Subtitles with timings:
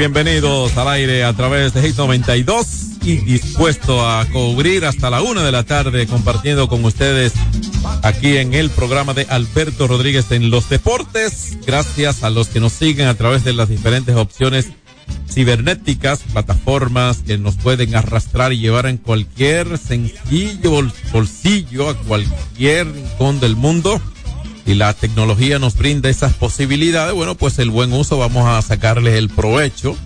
[0.00, 2.66] bienvenidos al aire a través de Hit 92
[3.02, 7.34] y dispuesto a cubrir hasta la una de la tarde compartiendo con ustedes
[8.02, 11.58] aquí en el programa de Alberto Rodríguez en los deportes.
[11.66, 14.68] Gracias a los que nos siguen a través de las diferentes opciones
[15.30, 22.90] cibernéticas, plataformas que nos pueden arrastrar y llevar en cualquier sencillo bol- bolsillo a cualquier
[22.90, 24.00] rincón del mundo
[24.66, 29.14] y la tecnología nos brinda esas posibilidades, bueno, pues el buen uso vamos a sacarles
[29.14, 29.96] el provecho,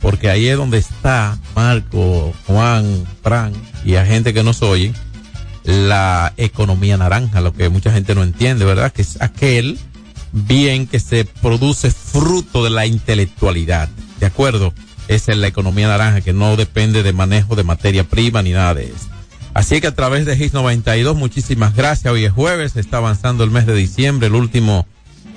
[0.00, 3.52] porque ahí es donde está Marco, Juan, Fran
[3.84, 4.92] y a gente que nos oye,
[5.64, 8.92] la economía naranja, lo que mucha gente no entiende, ¿verdad?
[8.92, 9.78] Que es aquel
[10.32, 13.88] bien que se produce fruto de la intelectualidad,
[14.18, 14.72] ¿de acuerdo?
[15.08, 18.74] Esa es la economía naranja que no depende de manejo de materia prima ni nada
[18.74, 19.09] de eso.
[19.52, 22.12] Así que a través de GIS 92, muchísimas gracias.
[22.12, 24.86] Hoy es jueves, está avanzando el mes de diciembre, el último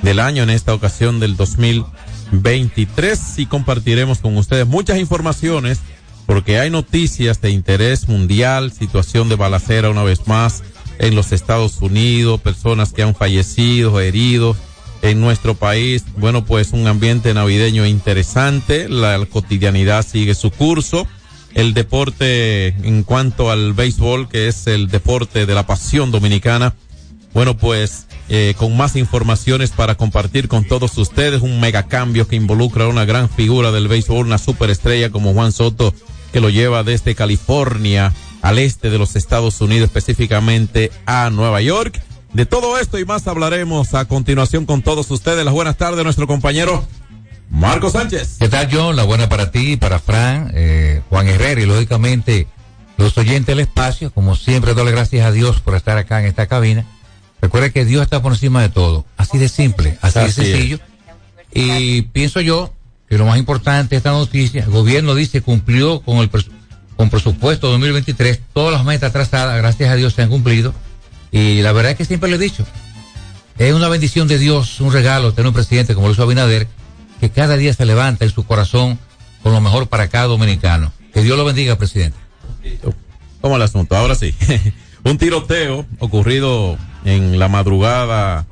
[0.03, 5.79] del año, en esta ocasión del 2023, y compartiremos con ustedes muchas informaciones,
[6.27, 10.61] porque hay noticias de interés mundial, situación de balacera una vez más
[10.99, 14.57] en los Estados Unidos, personas que han fallecido, heridos
[15.01, 16.03] en nuestro país.
[16.17, 21.07] Bueno, pues un ambiente navideño interesante, la cotidianidad sigue su curso
[21.53, 26.75] el deporte en cuanto al béisbol, que es el deporte de la pasión dominicana.
[27.33, 32.35] Bueno, pues eh, con más informaciones para compartir con todos ustedes, un mega cambio que
[32.35, 35.93] involucra a una gran figura del béisbol, una superestrella como Juan Soto,
[36.31, 42.01] que lo lleva desde California al este de los Estados Unidos, específicamente a Nueva York.
[42.33, 45.45] De todo esto y más hablaremos a continuación con todos ustedes.
[45.45, 46.83] Las buenas tardes, nuestro compañero
[47.49, 48.37] Marco Sánchez.
[48.39, 48.95] ¿Qué tal, John?
[48.95, 52.47] La buena para ti, para Fran, eh, Juan Herrera y lógicamente
[52.97, 54.11] los oyentes del espacio.
[54.11, 56.85] Como siempre, doy gracias a Dios por estar acá en esta cabina.
[57.41, 59.05] Recuerda que Dios está por encima de todo.
[59.17, 60.53] Así de simple, así, Así de es.
[60.53, 60.79] sencillo.
[61.53, 62.73] Y pienso yo
[63.09, 66.29] que lo más importante de esta noticia, el gobierno dice cumplió con el
[66.95, 70.73] con presupuesto 2023, todas las metas trazadas, gracias a Dios, se han cumplido.
[71.31, 72.65] Y la verdad es que siempre lo he dicho,
[73.57, 76.67] es una bendición de Dios, un regalo tener un presidente como Luis Abinader,
[77.23, 78.99] que cada día se levanta en su corazón
[79.43, 80.91] con lo mejor para cada dominicano.
[81.13, 82.17] Que Dios lo bendiga, presidente.
[83.39, 83.95] ¿Cómo el asunto?
[83.95, 84.35] Ahora sí.
[85.05, 88.45] Un tiroteo ocurrido en la madrugada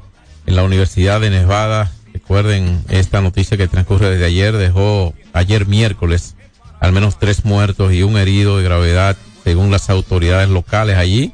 [0.45, 1.91] en la Universidad de Nevada.
[2.13, 4.55] Recuerden esta noticia que transcurre desde ayer.
[4.55, 6.35] Dejó ayer miércoles
[6.79, 11.33] al menos tres muertos y un herido de gravedad según las autoridades locales allí.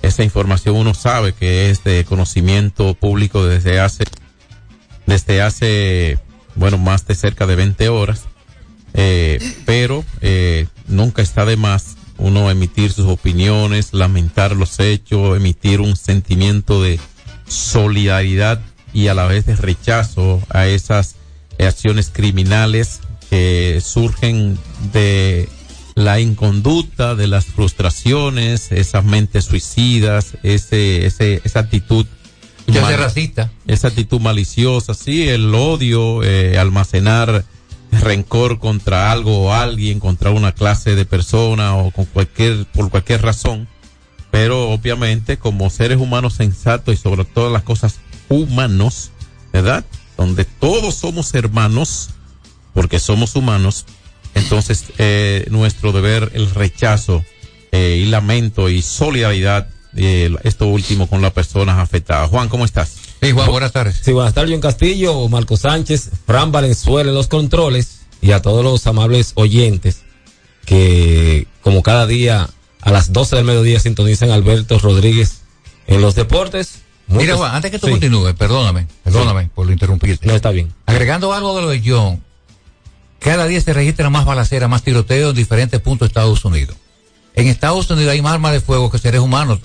[0.00, 4.04] Esa información uno sabe que es de conocimiento público desde hace,
[5.04, 6.18] desde hace,
[6.54, 8.24] bueno, más de cerca de 20 horas.
[8.94, 15.80] Eh, pero eh, nunca está de más uno emitir sus opiniones, lamentar los hechos, emitir
[15.80, 17.00] un sentimiento de
[17.46, 18.60] solidaridad
[18.92, 21.14] y a la vez de rechazo a esas
[21.58, 23.00] acciones criminales
[23.30, 24.58] que surgen
[24.92, 25.48] de
[25.94, 32.06] la inconducta, de las frustraciones, esas mentes suicidas, ese, ese, esa actitud
[32.78, 33.50] Mal- racista.
[33.66, 37.44] esa actitud maliciosa, sí, el odio, eh, almacenar
[37.90, 43.22] rencor contra algo o alguien, contra una clase de persona o con cualquier, por cualquier
[43.22, 43.66] razón.
[44.30, 49.10] Pero obviamente como seres humanos sensatos y sobre todas las cosas humanos,
[49.52, 49.84] ¿verdad?
[50.16, 52.10] Donde todos somos hermanos,
[52.72, 53.86] porque somos humanos,
[54.34, 57.24] entonces eh, nuestro deber, el rechazo
[57.72, 62.30] eh, y lamento y solidaridad, eh, esto último con las personas afectadas.
[62.30, 62.94] Juan, ¿cómo estás?
[63.22, 64.00] Sí, Juan, buenas tardes.
[64.02, 68.64] Sí, buenas tardes, John Castillo, Marco Sánchez, Fran Valenzuela en los controles y a todos
[68.64, 70.02] los amables oyentes
[70.64, 72.48] que, como cada día,
[72.80, 75.40] a las 12 del mediodía sintonizan Alberto Rodríguez
[75.86, 76.80] en los deportes.
[77.08, 77.92] Mira, pos- Juan, antes que tú Sí.
[77.92, 80.26] continúes, perdóname, perdóname por interrumpirte.
[80.26, 80.72] No, está bien.
[80.86, 82.22] Agregando algo de lo de John,
[83.18, 86.76] cada día se registra más balacera, más tiroteo en diferentes puntos de Estados Unidos.
[87.34, 89.58] En Estados Unidos hay más armas de fuego que seres humanos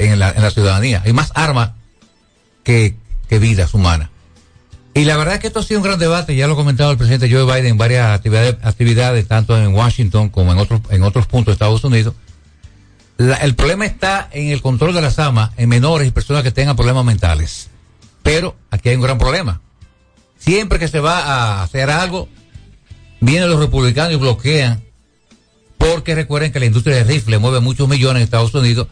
[0.00, 1.02] en la, ciudadanía.
[1.04, 1.72] Hay más armas
[2.64, 2.96] que,
[3.30, 4.08] vidas humanas.
[4.92, 6.90] Y la verdad es que esto ha sido un gran debate, ya lo ha comentado
[6.90, 8.20] el presidente Joe Biden en varias
[8.62, 12.14] actividades, tanto en Washington como en otros, en otros puntos de Estados Unidos.
[13.18, 16.74] El problema está en el control de las armas en menores y personas que tengan
[16.74, 17.68] problemas mentales.
[18.22, 19.60] Pero aquí hay un gran problema.
[20.38, 22.28] Siempre que se va a hacer algo,
[23.20, 24.82] vienen los republicanos y bloquean,
[25.78, 28.88] porque recuerden que la industria de rifle mueve muchos millones en Estados Unidos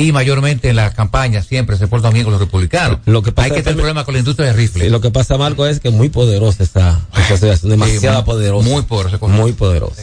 [0.00, 3.00] y mayormente en las campañas siempre se portan bien con los republicanos.
[3.04, 4.84] Lo que pasa hay que tener problema con la industria de rifle.
[4.84, 8.68] Sí, lo que pasa, Marco, es que es muy poderosa esa asociación, demasiada muy- poderosa.
[8.68, 9.26] muy poderosa.
[9.26, 10.02] Muy poderosa.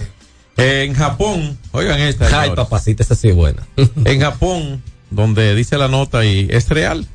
[0.58, 2.26] En Japón, oigan esta.
[2.26, 2.56] Ay, señores.
[2.56, 3.66] papacita, esa sí es buena.
[4.06, 7.08] en Japón, donde dice la nota y es real,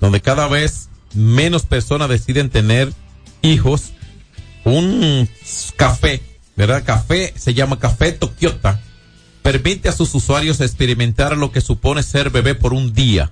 [0.00, 2.92] donde cada vez menos personas deciden tener
[3.42, 3.92] hijos,
[4.64, 5.28] un
[5.76, 6.22] café,
[6.56, 6.82] ¿verdad?
[6.84, 8.80] Café se llama Café Tokyota,
[9.46, 13.30] permite a sus usuarios experimentar lo que supone ser bebé por un día.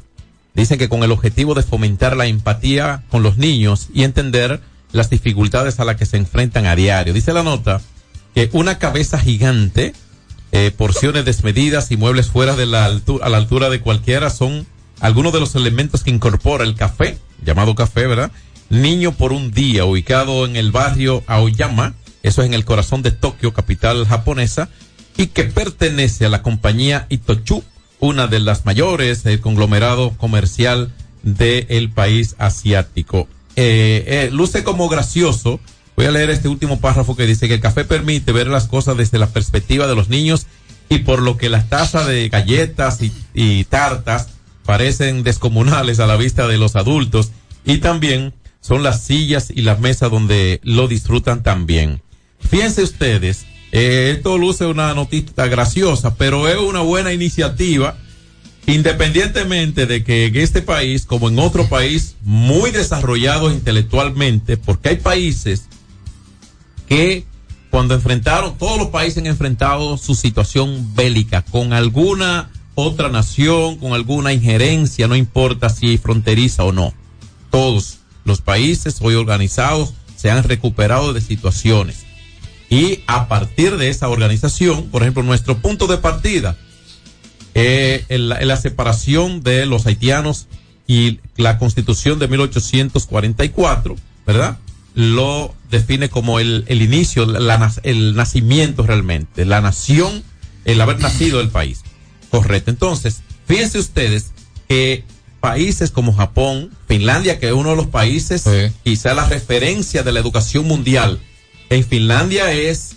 [0.55, 4.61] Dicen que con el objetivo de fomentar la empatía con los niños y entender
[4.93, 7.13] las dificultades a las que se enfrentan a diario.
[7.13, 7.81] Dice la nota
[8.33, 9.93] que una cabeza gigante,
[10.53, 14.69] eh, porciones desmedidas y muebles fuera de la altura, a la altura de cualquiera son
[15.01, 18.31] algunos de los elementos que incorpora el café, llamado café, ¿verdad?
[18.71, 23.11] Niño por un día, ubicado en el barrio Aoyama, eso es en el corazón de
[23.11, 24.69] Tokio, capital japonesa,
[25.17, 27.63] y que pertenece a la compañía Itochu,
[28.01, 30.93] una de las mayores del conglomerado comercial
[31.23, 33.29] del país asiático.
[33.57, 35.61] Eh, eh, luce como gracioso.
[35.97, 38.97] Voy a leer este último párrafo que dice que el café permite ver las cosas
[38.97, 40.47] desde la perspectiva de los niños
[40.89, 44.29] y por lo que las tazas de galletas y, y tartas
[44.65, 47.31] parecen descomunales a la vista de los adultos
[47.65, 52.03] y también son las sillas y las mesas donde lo disfrutan también.
[52.41, 57.97] Fíjense ustedes, eh, esto luce una noticia graciosa, pero es una buena iniciativa,
[58.69, 64.97] independientemente de que en este país, como en otro país muy desarrollado intelectualmente, porque hay
[64.99, 65.65] países
[66.89, 67.25] que
[67.69, 73.93] cuando enfrentaron, todos los países han enfrentado su situación bélica con alguna otra nación, con
[73.93, 76.95] alguna injerencia, no importa si fronteriza o no.
[77.51, 82.14] Todos los países hoy organizados se han recuperado de situaciones.
[82.75, 86.57] Y a partir de esa organización, por ejemplo, nuestro punto de partida,
[87.55, 90.47] eh, en, la, en la separación de los haitianos
[90.87, 94.59] y la constitución de 1844, ¿verdad?
[94.95, 100.23] Lo define como el, el inicio, la- el nacimiento realmente, la nación,
[100.65, 101.83] el haber nacido del país.
[102.31, 102.71] Correcto.
[102.71, 104.33] Entonces, fíjense ustedes
[104.69, 105.05] que
[105.41, 108.73] países como Japón, Finlandia, que es uno de los países, Sí.
[108.83, 111.21] quizá la referencia de la educación mundial,
[111.71, 112.97] en Finlandia es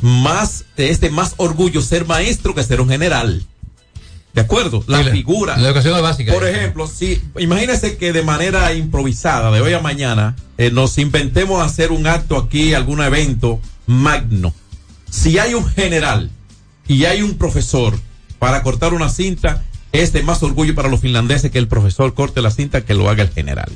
[0.00, 3.44] más, es de más orgullo ser maestro que ser un general.
[4.34, 4.82] ¿De acuerdo?
[4.88, 5.56] La Sí, figura.
[5.56, 6.32] La educación es básica.
[6.32, 11.64] Por ejemplo, si imagínese que de manera improvisada, de hoy a mañana, eh, nos inventemos
[11.64, 14.52] hacer un acto aquí, algún evento magno.
[15.08, 16.30] Si hay un general
[16.88, 17.96] y hay un profesor
[18.40, 22.42] para cortar una cinta, es de más orgullo para los finlandeses que el profesor corte
[22.42, 23.70] la cinta que lo haga el general.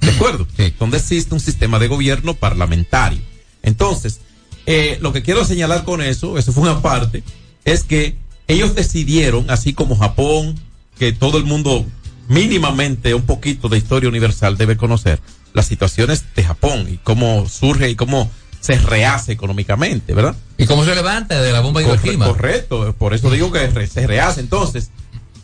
[0.00, 0.46] ¿De acuerdo?
[0.78, 3.20] Donde existe un sistema de gobierno parlamentario.
[3.62, 4.20] Entonces,
[4.66, 7.22] eh, lo que quiero señalar con eso, eso fue una parte,
[7.64, 10.58] es que ellos decidieron, así como Japón,
[10.98, 11.86] que todo el mundo
[12.28, 15.20] mínimamente un poquito de historia universal debe conocer,
[15.54, 20.36] las situaciones de Japón y cómo surge y cómo se rehace económicamente, ¿verdad?
[20.56, 22.26] ¿Y cómo se levanta de la bomba de Hiroshima?
[22.26, 24.40] Correcto, por eso digo que se rehace.
[24.40, 24.90] Entonces,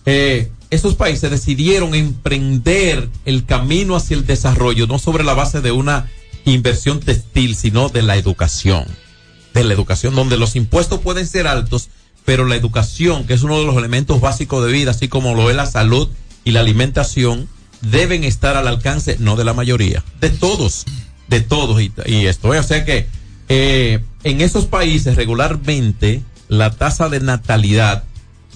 [0.05, 5.73] eh, esos países decidieron emprender el camino hacia el desarrollo, no sobre la base de
[5.73, 6.11] una
[6.45, 8.85] inversión textil, sino de la educación.
[9.53, 11.89] De la educación, donde los impuestos pueden ser altos,
[12.25, 15.51] pero la educación, que es uno de los elementos básicos de vida, así como lo
[15.51, 16.09] es la salud
[16.45, 17.49] y la alimentación,
[17.81, 20.85] deben estar al alcance, no de la mayoría, de todos,
[21.29, 21.81] de todos.
[21.81, 23.07] Y, y esto, o sea que
[23.49, 28.05] eh, en esos países regularmente la tasa de natalidad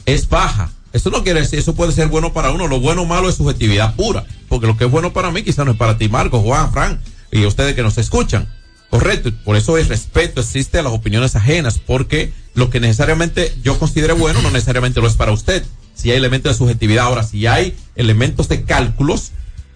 [0.07, 0.73] es baja.
[0.92, 2.66] Eso no quiere decir, eso puede ser bueno para uno.
[2.66, 4.25] Lo bueno o malo es subjetividad pura.
[4.49, 7.00] Porque lo que es bueno para mí quizás no es para ti, Marco, Juan, Fran,
[7.30, 8.49] y ustedes que nos escuchan.
[8.90, 9.30] Correcto.
[9.44, 11.78] Por eso el respeto existe a las opiniones ajenas.
[11.78, 15.62] Porque lo que necesariamente yo considere bueno no necesariamente lo es para usted.
[15.94, 17.04] Si hay elementos de subjetividad.
[17.04, 19.32] Ahora, si hay elementos de cálculos,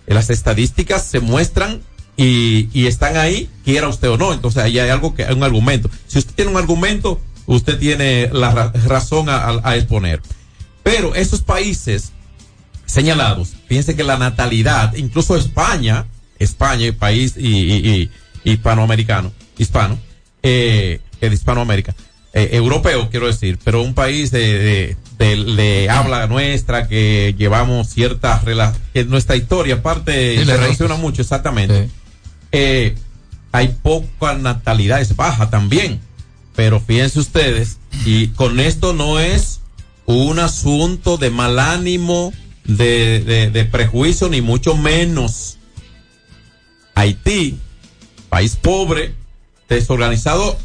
[0.07, 1.83] eh, las estadísticas se muestran
[2.17, 4.33] y, y están ahí, quiera usted o no.
[4.33, 5.91] Entonces ahí hay algo que, un argumento.
[6.07, 10.23] Si usted tiene un argumento, usted tiene la ra- razón a exponer.
[10.83, 12.13] Pero esos países
[12.87, 16.07] señalados, fíjense que la natalidad, incluso España,
[16.43, 18.11] España, el país y, y-
[18.45, 19.99] y- hispanoamericano, hispano,
[20.43, 21.95] eh, de Hispanoamérica,
[22.35, 27.89] eh, europeo quiero decir, pero un país de, de, de- de habla nuestra, que llevamos
[27.89, 31.89] cierta rela- que nuestra historia, aparte, Sí, se la relaciona mucho, exactamente.
[32.51, 32.95] Eh,
[33.53, 36.01] hay poca natalidad, es baja también.
[36.57, 39.61] Pero fíjense ustedes, y con esto no es
[40.07, 42.33] un asunto de mal ánimo,
[42.65, 45.59] de, de, de prejuicio, ni mucho menos.
[46.95, 47.59] Haití,
[48.29, 49.15] país pobre,
[49.69, 50.59] desorganizado,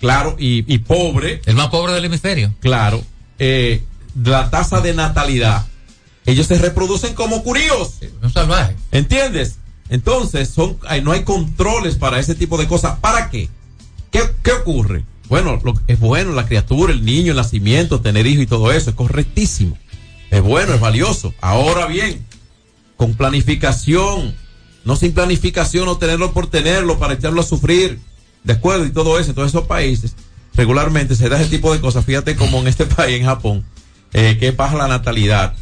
[0.00, 1.40] claro, y, y pobre.
[1.46, 2.54] El más pobre del hemisferio.
[2.60, 3.02] Claro.
[3.38, 3.82] eh,
[4.22, 5.66] la tasa de natalidad.
[6.24, 7.94] Ellos se reproducen como curios.
[8.22, 8.74] Un salvaje.
[8.90, 9.58] ¿Entiendes?
[9.88, 12.98] Entonces, son, no hay controles para ese tipo de cosas.
[12.98, 13.48] ¿Para qué?
[14.10, 15.04] ¿Qué, qué ocurre?
[15.28, 18.90] Bueno, lo, es bueno la criatura, el niño, el nacimiento, tener hijos y todo eso,
[18.90, 19.76] es correctísimo.
[20.30, 21.34] Es bueno, es valioso.
[21.40, 22.24] Ahora bien,
[22.96, 24.34] con planificación,
[24.86, 27.98] no sin planificación o tenerlo por tenerlo para echarlo a sufrir,
[28.44, 30.14] de acuerdo y todo eso, en todos esos países,
[30.54, 32.04] regularmente se da ese tipo de cosas.
[32.06, 33.64] Fíjate como en este país, en Japón,
[34.14, 35.54] eh, que baja la natalidad,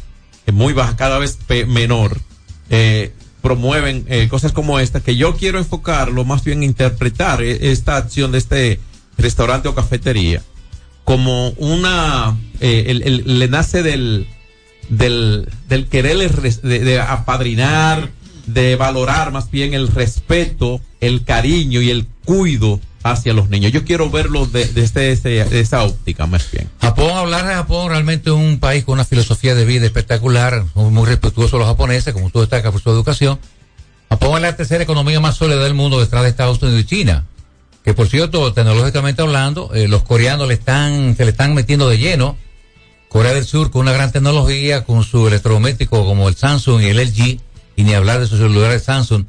[0.45, 2.21] es muy baja, cada vez menor,
[2.69, 7.97] eh, promueven eh, cosas como esta, que yo quiero enfocarlo más bien interpretar eh, esta
[7.97, 8.79] acción de este
[9.17, 10.41] restaurante o cafetería
[11.03, 14.27] como una, eh, el- le nace del,
[14.89, 15.47] del,
[15.91, 16.17] querer
[16.63, 18.09] de apadrinar,
[18.47, 23.71] de valorar más bien el respeto, el cariño y el cuido hacia los niños.
[23.71, 26.69] Yo quiero verlo de- desde ese- de esa óptica más bien.
[26.81, 31.05] Japón, hablar de Japón realmente es un país con una filosofía de vida espectacular, muy
[31.05, 33.39] respetuosos los japoneses, como tú destacas por su educación.
[34.09, 37.25] Japón es la tercera economía más sólida del mundo detrás de Estados Unidos y China.
[37.83, 41.99] Que por cierto, tecnológicamente hablando, eh, los coreanos le están, se le están metiendo de
[41.99, 42.37] lleno.
[43.09, 46.99] Corea del Sur con una gran tecnología, con su electrodoméstico como el Samsung y el
[46.99, 47.39] LG,
[47.75, 49.25] y ni hablar de sus celulares Samsung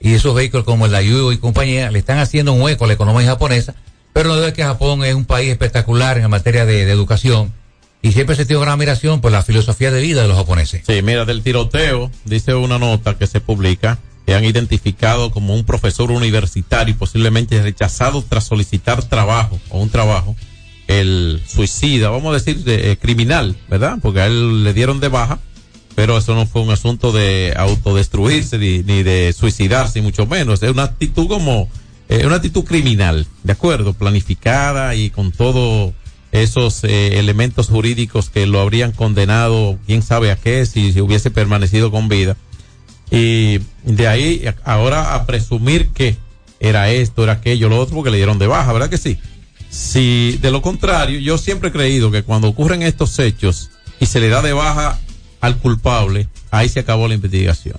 [0.00, 2.92] y esos vehículos como el Daewoo y compañía, le están haciendo un hueco a la
[2.92, 3.74] economía japonesa,
[4.12, 7.52] pero no duda que Japón es un país espectacular en materia de, educación
[8.02, 10.82] y siempre se tiene gran admiración por la filosofía de vida de los japoneses.
[10.86, 15.64] Sí, mira, del tiroteo, dice una nota que se publica, que han identificado como un
[15.64, 20.36] profesor universitario y posiblemente rechazado tras solicitar trabajo o un trabajo,
[20.86, 23.98] el suicida, vamos a decir, de, eh, criminal, ¿verdad?
[24.02, 25.38] Porque a él le dieron de baja,
[25.94, 30.62] pero eso no fue un asunto de autodestruirse ni, de suicidarse, mucho menos.
[30.62, 31.68] Es una actitud como,
[32.08, 33.94] eh, una actitud criminal, ¿de acuerdo?
[33.94, 35.92] Planificada y con todo
[36.32, 41.92] esos eh, elementos jurídicos que lo habrían condenado, quién sabe a qué, si, hubiese permanecido
[41.92, 42.36] con vida.
[43.10, 46.16] Y de ahí ahora a presumir que
[46.58, 49.18] era esto, era aquello, lo otro, porque le dieron de baja, ¿verdad que sí?
[49.70, 53.70] Si de lo contrario, yo siempre he creído que cuando ocurren estos hechos
[54.00, 54.98] y se le da de baja
[55.44, 57.76] al culpable, ahí se acabó la investigación.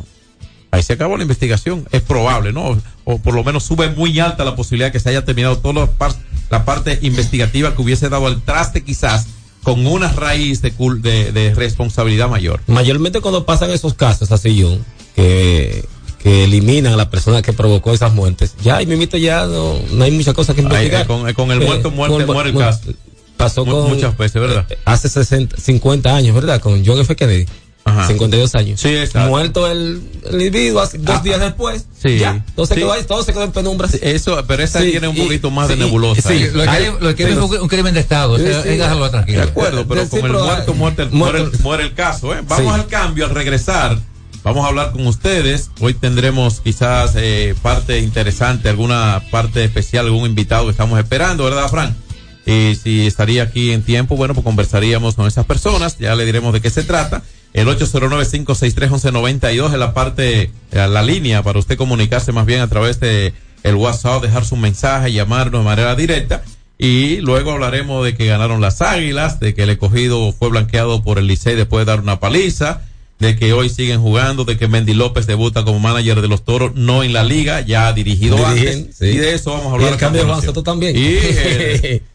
[0.71, 1.87] Ahí se acabó la investigación.
[1.91, 2.77] Es probable, ¿no?
[3.05, 5.73] O por lo menos sube muy alta la posibilidad de que se haya terminado toda
[5.81, 6.15] la, par-
[6.49, 9.27] la parte investigativa que hubiese dado al traste quizás
[9.63, 12.59] con una raíz de, cul- de, de responsabilidad mayor.
[12.67, 14.83] Mayormente cuando pasan esos casos así, John,
[15.15, 15.85] que,
[16.19, 20.03] que eliminan a la persona que provocó esas muertes, ya, y mimito ya no, no
[20.03, 21.03] hay muchas cosas que investigar.
[21.03, 22.81] eh, con- con el Eh, muerto, muerte, con muere el caso.
[23.37, 24.65] Pasó con muchas veces, ¿verdad?
[24.69, 26.59] eh, Hace 60, 50 años, ¿verdad?
[26.61, 27.15] Con John F.
[27.15, 27.45] Kennedy.
[27.87, 28.07] Ajá.
[28.07, 28.81] 52 años.
[28.81, 29.29] Sí, exacto.
[29.29, 30.01] Muerto el,
[30.31, 31.85] el individuo hace- dos Ah, días después.
[32.03, 32.17] sí.
[32.17, 32.43] Ya.
[32.55, 32.79] Todo se, Sí.
[32.79, 33.87] quedó ahí, todo se quedó en penumbra.
[34.01, 36.27] Eso, pero esa Sí, tiene un y- poquito más de nebulosa.
[36.27, 36.51] sí, ¿eh?
[36.51, 38.33] Lo que, Ay, lo que sí, es un, un crimen de Estado.
[38.33, 38.69] o sea, Sí, sí.
[38.69, 39.43] hay que dejarlo De tranquilo.
[39.43, 42.33] acuerdo, pero con el pero, muerto, ah, muerte, muere, el, muere el caso.
[42.33, 42.39] ¿eh?
[42.47, 42.79] Vamos Sí.
[42.81, 43.99] al cambio, al regresar.
[44.43, 45.69] Vamos a hablar con ustedes.
[45.79, 51.67] Hoy tendremos quizás eh, parte interesante, alguna parte especial, algún invitado que estamos esperando, ¿verdad,
[51.69, 51.95] Fran?
[52.45, 55.97] Y si estaría aquí en tiempo, bueno, pues conversaríamos con esas personas.
[55.97, 57.23] Ya le diremos de qué se trata.
[57.53, 62.99] El 809-563-1192 es la parte, eh, la línea para usted comunicarse más bien a través
[62.99, 63.33] de
[63.63, 66.43] el WhatsApp, dejar su mensaje, llamarnos de manera directa.
[66.77, 71.17] Y luego hablaremos de que ganaron las águilas, de que el escogido fue blanqueado por
[71.17, 72.81] el Licey después de dar una paliza,
[73.17, 76.75] de que hoy siguen jugando, de que Mendy López debuta como manager de los toros,
[76.75, 78.97] no en la liga, ya ha dirigido Dirigen, antes.
[78.97, 79.05] sí.
[79.05, 79.93] Y de eso vamos a Y hablar.
[79.93, 80.41] el cambio de Juan.
[80.43, 80.95] Soto también.
[80.97, 82.01] Y eh,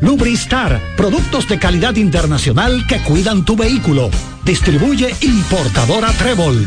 [0.00, 4.10] Lubristar, productos de calidad internacional que cuidan tu vehículo.
[4.44, 6.66] Distribuye importadora Trébol.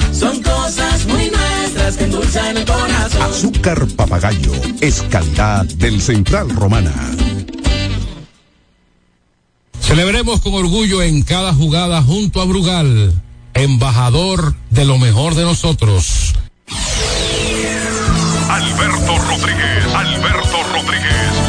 [0.21, 3.23] Son cosas muy nuestras que endulzan el corazón.
[3.23, 6.93] Azúcar papagayo es calidad del Central Romana.
[9.79, 13.19] Celebremos con orgullo en cada jugada junto a Brugal,
[13.55, 16.35] embajador de lo mejor de nosotros.
[18.47, 21.40] Alberto Rodríguez, Alberto Rodríguez.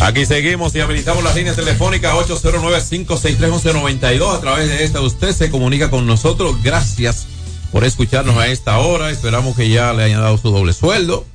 [0.00, 4.36] Aquí seguimos y habilitamos las líneas telefónicas 809-563-1192.
[4.36, 6.62] A través de esta usted se comunica con nosotros.
[6.62, 7.26] Gracias
[7.72, 9.10] por escucharnos a esta hora.
[9.10, 11.26] Esperamos que ya le hayan dado su doble sueldo.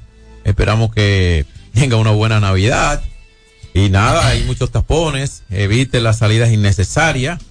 [0.44, 3.04] Esperamos que tenga una buena Navidad.
[3.74, 5.44] Y nada, hay muchos tapones.
[5.50, 7.42] Evite las salidas innecesarias.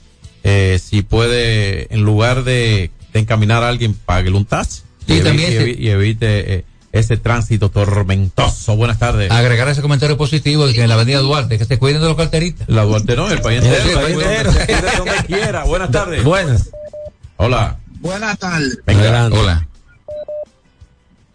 [0.45, 4.83] Eh, si puede, en lugar de, de encaminar a alguien, páguele un taxi.
[5.07, 5.21] Sí,
[5.79, 8.77] y evite eh, ese tránsito tormentoso.
[8.77, 9.31] Buenas tardes.
[9.31, 12.17] Agregar ese comentario positivo de que en la avenida Duarte, que se cuiden de los
[12.17, 12.69] carteritas.
[12.69, 13.91] La Duarte no, el país entero.
[13.91, 15.15] el país donde- entero.
[15.27, 15.65] quiera.
[15.65, 16.25] Buenas tardes.
[16.25, 16.71] Buenas.
[17.37, 17.79] Hola.
[18.01, 18.79] Buenas tardes.
[18.87, 19.27] Venga.
[19.33, 19.67] Hola.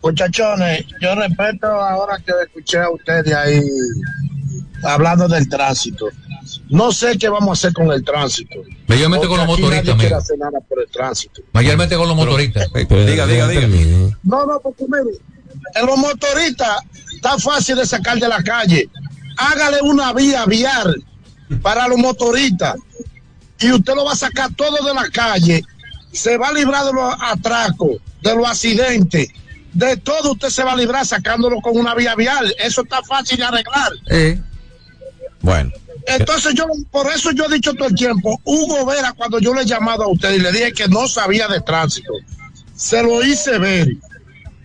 [0.03, 3.59] Muchachones, yo respeto ahora que escuché a ustedes ahí
[4.83, 6.07] hablando del tránsito.
[6.69, 8.59] No sé qué vamos a hacer con el tránsito.
[8.87, 10.17] Mayormente con los motoristas, Nadie quiere amigo.
[10.17, 11.41] hacer nada por el tránsito.
[11.53, 12.67] Mayormente con los motoristas.
[12.73, 13.67] Diga, diga, diga.
[14.23, 15.17] No, no, porque mire,
[15.85, 16.81] los motoristas
[17.13, 18.89] está fácil de sacar de la calle.
[19.37, 21.03] Hágale una vía vial
[21.61, 22.75] para los motoristas
[23.59, 25.63] y usted lo va a sacar todo de la calle.
[26.11, 29.29] Se va a librar de los atracos, de los accidentes,
[29.75, 32.55] de todo usted se va a librar sacándolo con una vía vial.
[32.57, 33.91] Eso está fácil de arreglar.
[35.41, 35.71] Bueno.
[36.07, 39.63] Entonces yo, por eso yo he dicho todo el tiempo, Hugo Vera, cuando yo le
[39.63, 42.13] he llamado a usted y le dije que no sabía de tránsito,
[42.75, 43.89] se lo hice ver.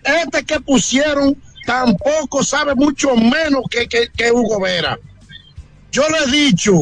[0.03, 1.35] Este que pusieron
[1.65, 4.97] tampoco sabe mucho menos que, que, que Hugo Vera.
[5.91, 6.73] Yo le he dicho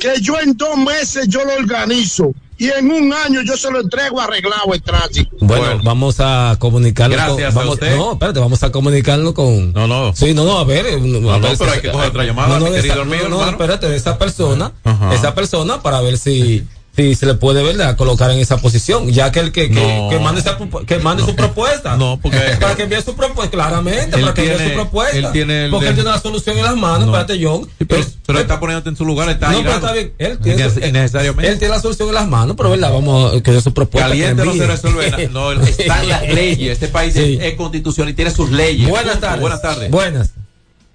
[0.00, 3.80] que yo en dos meses yo lo organizo y en un año yo se lo
[3.80, 5.36] entrego arreglado el tránsito.
[5.40, 7.66] Bueno, vamos a comunicarlo Gracias con.
[7.66, 7.96] a usted.
[7.96, 9.72] no, espérate, vamos a comunicarlo con.
[9.72, 10.14] No, no.
[10.14, 10.86] Sí, no, no, a ver.
[10.86, 12.94] eh, No, a no, ver pero hay que coger otra llamada, No, no, mi querido
[12.94, 14.72] esa- amigo, no, no, espérate, esa persona.
[14.84, 15.12] Ajá.
[15.14, 16.64] Esa persona para ver si.
[16.96, 17.96] Si se le puede ¿verdad?
[17.96, 20.08] colocar en esa posición, ya que el que, que, No.
[20.10, 21.96] que mande, esa que mande su propuesta.
[21.96, 25.16] No, porque- Para que envíe su propuesta, claramente, Él para que envíe su propuesta.
[25.18, 27.16] él tiene el porque él tiene la solución en las manos, No.
[27.18, 27.68] espérate, John.
[27.78, 30.12] Pero, pero está poniéndote en su lugar, está no, pero está bien.
[30.18, 31.50] Él tiene, innecesariamente.
[31.50, 34.08] él tiene la solución en las manos, pero verdad, vamos a que dé su propuesta.
[34.10, 35.24] Caliente no se resuelve nada.
[35.32, 36.72] No, están las leyes.
[36.74, 37.38] Este país Sí.
[37.40, 38.88] es, es constitución y tiene sus leyes.
[38.88, 39.40] Buenas tardes.
[39.40, 39.90] Buenas tardes.
[39.90, 40.30] Buenas.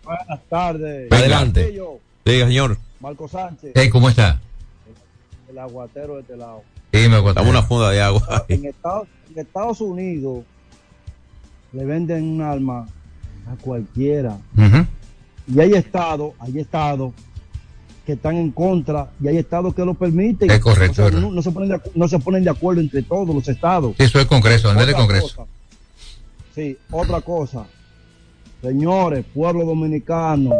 [0.05, 1.11] Buenas tardes.
[1.11, 1.73] Adelante.
[2.25, 2.77] Diga, señor.
[3.01, 4.39] Marco Sánchez, Hey, ¿cómo está?
[5.59, 6.63] Aguatero de este lado.
[6.93, 7.21] Sí, me.
[7.33, 8.45] Dame una funda de agua.
[8.49, 10.43] En Estados, en Estados Unidos
[11.71, 12.87] le venden un arma
[13.47, 14.37] a cualquiera.
[14.57, 14.85] Ujú.
[15.53, 17.13] Y hay estados, hay estados
[18.05, 20.49] que están en contra y hay estados que lo permiten.
[20.49, 21.19] Es correcto, O sea, ¿verdad?
[21.21, 23.93] no, no se ponen de, no se ponen de acuerdo entre todos los estados.
[23.97, 25.27] Sí, eso es el Congreso, a nivel de Otra Congreso.
[25.35, 25.49] cosa.
[26.55, 27.65] Sí, otra cosa.
[28.61, 30.51] Señores, pueblo dominicano,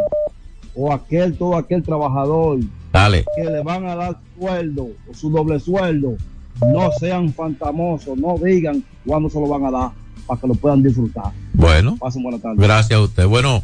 [0.74, 2.58] o aquel, todo aquel trabajador
[2.92, 3.24] Dale.
[3.36, 6.16] que le van a dar sueldo o su doble sueldo,
[6.60, 9.90] no sean fantamosos, no digan cuándo se lo van a dar
[10.26, 11.32] para que lo puedan disfrutar.
[11.54, 11.96] Bueno.
[11.98, 12.56] Pasen buena tarde.
[12.58, 13.26] Gracias a usted.
[13.26, 13.62] Bueno,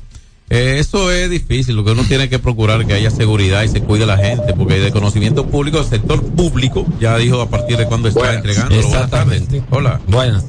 [0.49, 1.75] eh, eso es difícil.
[1.77, 4.79] Lo que uno tiene que procurar que haya seguridad y se cuide la gente, porque
[4.79, 8.37] de conocimiento público, el sector público ya dijo a partir de cuándo está Buenas.
[8.37, 8.75] entregando.
[8.75, 9.43] Buenas tardes.
[9.43, 9.63] Exactamente.
[9.71, 10.01] Hola.
[10.09, 10.47] Buenas.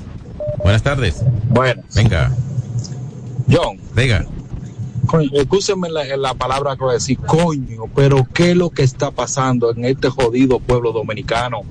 [0.64, 1.24] Buenas tardes.
[1.50, 2.32] Bueno, Venga.
[3.50, 4.26] John, Diga.
[5.34, 9.12] Escúcheme la, la palabra que voy a decir, coño, pero ¿qué es lo que está
[9.12, 11.62] pasando en este jodido pueblo dominicano?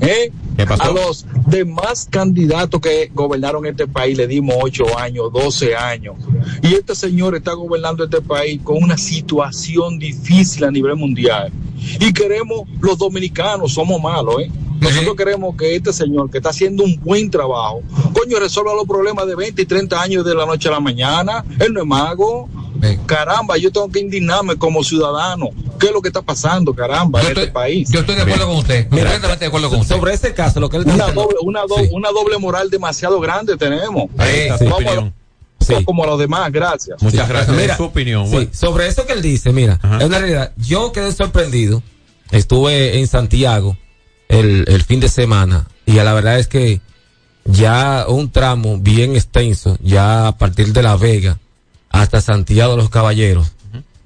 [0.00, 0.32] ¿Eh?
[0.56, 0.82] ¿Qué pasó?
[0.82, 6.16] A los demás candidatos que gobernaron este país le dimos 8 años, 12 años.
[6.62, 11.52] Y este señor está gobernando este país con una situación difícil a nivel mundial.
[11.98, 14.50] Y queremos, los dominicanos somos malos, ¿eh?
[14.80, 17.82] Nosotros queremos que este señor que está haciendo un buen trabajo,
[18.14, 21.44] coño, resuelva los problemas de 20 y 30 años de la noche a la mañana.
[21.58, 22.48] Él no es mago.
[23.06, 25.48] Caramba, yo tengo que indignarme como ciudadano.
[25.78, 27.88] ¿Qué es lo que está pasando, caramba, en este país?
[27.90, 28.88] Yo estoy de acuerdo con usted.
[28.88, 29.94] Completamente de acuerdo con usted.
[29.96, 33.56] Sobre ese caso, lo que él Una doble, una, do- una doble moral demasiado grande
[33.56, 34.10] tenemos.
[34.18, 35.14] Ahí está su Vamos a- opinión.
[35.84, 37.00] Como los demás, gracias.
[37.02, 37.56] Muchas gracias.
[37.56, 38.26] Mira, su opinión.
[38.26, 38.50] Sí, Bueno.
[38.52, 40.52] sobre eso que él dice, mira, es una realidad.
[40.56, 41.82] Yo quedé sorprendido.
[42.32, 43.76] Estuve en Santiago
[44.28, 46.80] el, el fin de semana y a la verdad es que
[47.44, 51.38] ya un tramo bien extenso, ya a partir de La Vega
[51.90, 53.52] hasta Santiago de los Caballeros,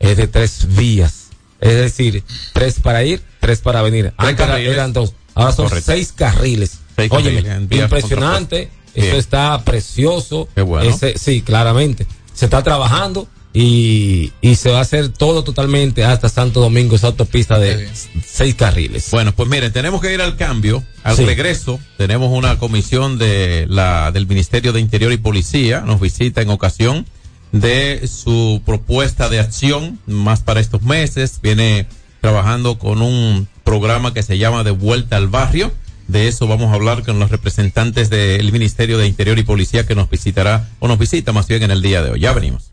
[0.01, 1.29] es de tres vías.
[1.61, 4.13] Es decir, tres para ir, tres para venir.
[4.17, 5.15] Antes eran dos.
[5.35, 5.93] Ahora son Correcto.
[5.93, 6.79] seis carriles.
[6.97, 8.71] Seis Óyeme, carriles impresionante.
[8.95, 10.49] Eso está precioso.
[10.55, 10.89] Qué bueno.
[10.91, 12.07] Ese- sí, claramente.
[12.35, 17.09] Se está trabajando y, y se va a hacer todo totalmente hasta Santo Domingo, esa
[17.09, 17.89] autopista de
[18.27, 19.09] seis carriles.
[19.11, 20.85] Bueno, pues miren, tenemos que ir al cambio.
[21.03, 21.25] Al Sí.
[21.25, 25.81] regreso, tenemos una comisión de la, del Ministerio de Interior y Policía.
[25.81, 27.07] Nos visita en ocasión
[27.55, 31.39] de su propuesta de acción, más para estos meses.
[31.41, 31.87] Viene
[32.21, 35.73] trabajando con un programa que se llama De Vuelta al Barrio.
[36.09, 39.95] De eso vamos a hablar con los representantes del Ministerio de Interior y Policía que
[39.95, 42.21] nos visitará, o nos visita más bien en el día de hoy.
[42.21, 42.73] Ya venimos.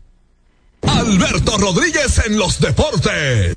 [0.82, 3.56] Alberto Rodríguez en los deportes.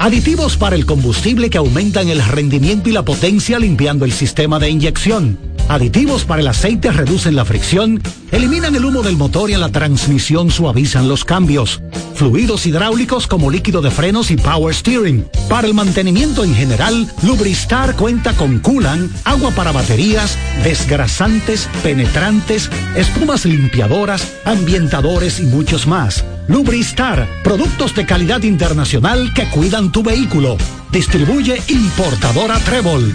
[0.00, 4.70] Aditivos para el combustible que aumentan el rendimiento y la potencia limpiando el sistema de
[4.70, 5.36] inyección.
[5.68, 9.70] Aditivos para el aceite reducen la fricción, eliminan el humo del motor y en la
[9.70, 11.82] transmisión suavizan los cambios.
[12.14, 15.28] Fluidos hidráulicos como líquido de frenos y power steering.
[15.48, 23.44] Para el mantenimiento en general, Lubristar cuenta con coolant, agua para baterías, desgrasantes, penetrantes, espumas
[23.44, 26.24] limpiadoras, ambientadores y muchos más.
[26.48, 30.56] Lubristar, productos de calidad internacional que cuidan tu vehículo.
[30.90, 33.14] Distribuye importadora Trébol.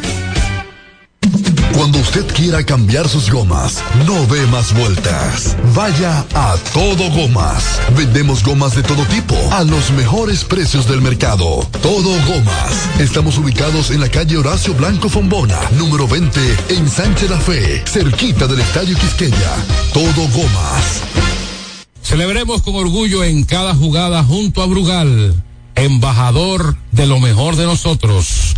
[1.76, 5.58] Cuando usted quiera cambiar sus gomas, no dé más vueltas.
[5.74, 7.82] Vaya a Todo Gomas.
[7.98, 11.68] Vendemos gomas de todo tipo a los mejores precios del mercado.
[11.82, 12.90] Todo Gomas.
[13.00, 18.46] Estamos ubicados en la calle Horacio Blanco Fombona, número 20, en Sánchez La Fe, cerquita
[18.46, 19.56] del Estadio Quisqueya.
[19.94, 21.02] Todo Gomas.
[22.04, 25.44] Celebremos con orgullo en cada jugada junto a Brugal,
[25.76, 28.56] embajador de lo mejor de nosotros.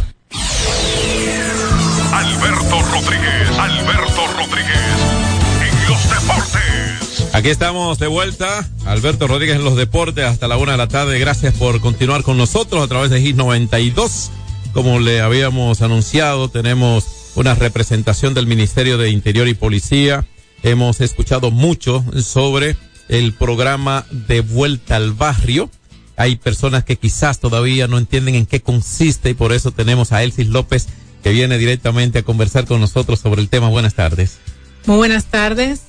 [2.11, 4.79] Alberto Rodríguez, Alberto Rodríguez,
[5.61, 7.33] en los deportes.
[7.33, 8.67] Aquí estamos de vuelta.
[8.85, 11.19] Alberto Rodríguez en los deportes hasta la una de la tarde.
[11.19, 14.31] Gracias por continuar con nosotros a través de GIS 92.
[14.73, 20.25] Como le habíamos anunciado, tenemos una representación del Ministerio de Interior y Policía.
[20.63, 22.77] Hemos escuchado mucho sobre
[23.09, 25.69] el programa de vuelta al barrio.
[26.17, 30.23] Hay personas que quizás todavía no entienden en qué consiste y por eso tenemos a
[30.23, 30.87] Elsis López
[31.23, 33.69] que viene directamente a conversar con nosotros sobre el tema.
[33.69, 34.37] Buenas tardes.
[34.85, 35.81] Muy buenas tardes,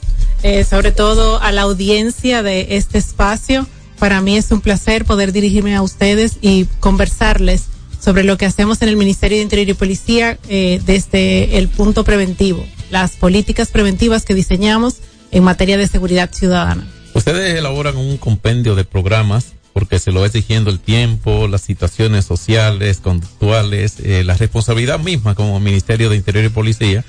[0.43, 3.67] eh, sobre todo a la audiencia de este espacio.
[3.99, 7.65] Para mí es un placer poder dirigirme a ustedes y conversarles
[8.01, 12.05] sobre lo que hacemos en el Ministerio de Interior y Policía eh, desde el punto
[12.05, 14.97] preventivo, las políticas preventivas que diseñamos
[15.33, 16.87] en materia de seguridad ciudadana.
[17.15, 22.25] Ustedes elaboran un compendio de programas porque se lo va exigiendo el tiempo, las situaciones
[22.25, 27.05] sociales, conductuales, eh, la responsabilidad misma como Ministerio de Interior y Policía.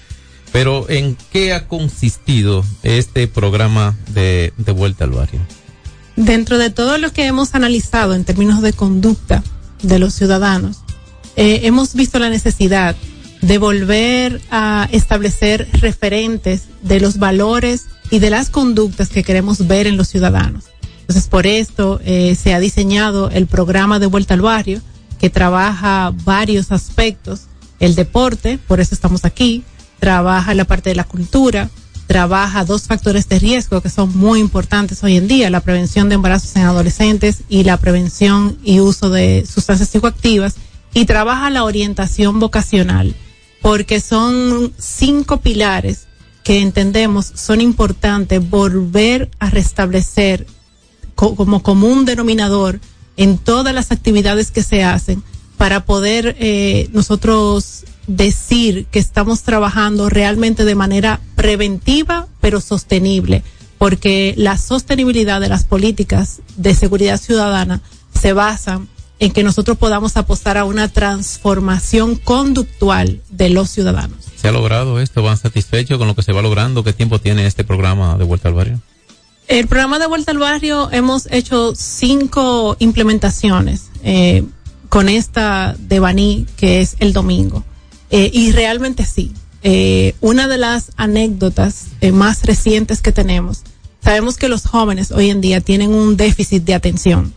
[0.51, 5.39] Pero ¿en qué ha consistido este programa de, vuelta al barrio?
[6.17, 9.45] Dentro de todo lo que hemos analizado en términos de conducta
[9.81, 10.81] de los ciudadanos,
[11.37, 12.97] eh, hemos visto la necesidad
[13.41, 19.87] de volver a establecer referentes de los valores y de las conductas que queremos ver
[19.87, 20.65] en los ciudadanos.
[21.07, 24.81] Entonces, por esto eh, se ha diseñado el programa de vuelta al barrio,
[25.19, 27.43] que trabaja varios aspectos.
[27.79, 29.63] El deporte, por eso estamos aquí,
[29.99, 31.69] trabaja la parte de la cultura,
[32.07, 36.15] trabaja dos factores de riesgo que son muy importantes hoy en día, la prevención de
[36.15, 40.55] embarazos en adolescentes y la prevención y uso de sustancias psicoactivas.
[40.93, 43.15] y trabaja la orientación vocacional,
[43.61, 46.07] porque son cinco pilares
[46.43, 50.47] que entendemos son importantes volver a restablecer
[51.17, 52.79] como común denominador
[53.17, 55.23] en todas las actividades que se hacen
[55.57, 63.43] para poder eh, nosotros decir que estamos trabajando realmente de manera preventiva pero sostenible,
[63.79, 67.81] porque la sostenibilidad de las políticas de seguridad ciudadana
[68.13, 68.79] se basa
[69.19, 74.19] en que nosotros podamos apostar a una transformación conductual de los ciudadanos.
[74.35, 75.23] ¿Se ha logrado esto?
[75.23, 76.83] ¿Van satisfechos con lo que se va logrando?
[76.83, 78.79] ¿Qué tiempo tiene este programa de Vuelta al Barrio?
[79.47, 84.43] El programa de Vuelta al Barrio hemos hecho cinco implementaciones eh,
[84.89, 87.63] con esta de Baní, que es el domingo.
[88.09, 89.33] Eh, y realmente sí.
[89.63, 93.63] Eh, una de las anécdotas eh, más recientes que tenemos,
[94.03, 97.33] sabemos que los jóvenes hoy en día tienen un déficit de atención.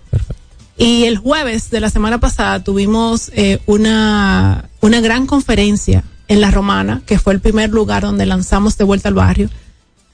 [0.77, 3.31] Y el jueves de la semana pasada tuvimos
[3.67, 8.85] una, una gran conferencia en La Romana, que fue el primer lugar donde lanzamos de
[8.85, 9.51] vuelta al barrio.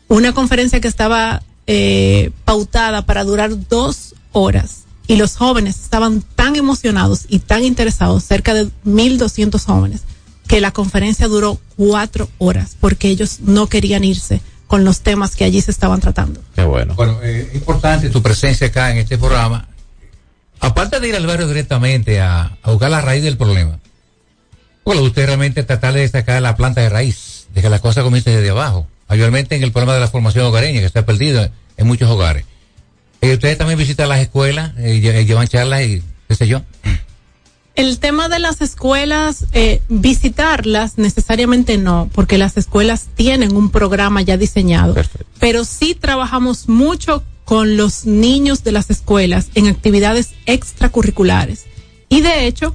[0.08, 4.84] Una conferencia que estaba eh, pautada para durar dos horas.
[5.08, 10.02] Y los jóvenes estaban tan emocionados y tan interesados, cerca de 1.200 jóvenes,
[10.48, 15.44] que la conferencia duró cuatro horas porque ellos no querían irse con los temas que
[15.44, 16.40] allí se estaban tratando.
[16.54, 16.94] Qué bueno.
[16.94, 19.68] Bueno, eh, es importante tu presencia acá en este programa.
[20.58, 23.78] Aparte de ir al barrio directamente a, a buscar la raíz del problema,
[24.84, 28.30] bueno, usted realmente tratar de sacar la planta de raíz, de que la cosa comience
[28.30, 28.86] desde abajo.
[29.08, 32.44] Mayormente en el problema de la formación hogareña, que está perdido en muchos hogares.
[33.20, 36.62] Eh, ustedes también visitan las escuelas, eh, lle- llevan charlas y qué sé yo.
[37.74, 44.22] El tema de las escuelas, eh, visitarlas necesariamente no, porque las escuelas tienen un programa
[44.22, 44.94] ya diseñado.
[45.40, 51.64] Pero sí trabajamos mucho con los niños de las escuelas en actividades extracurriculares.
[52.08, 52.74] Y de hecho,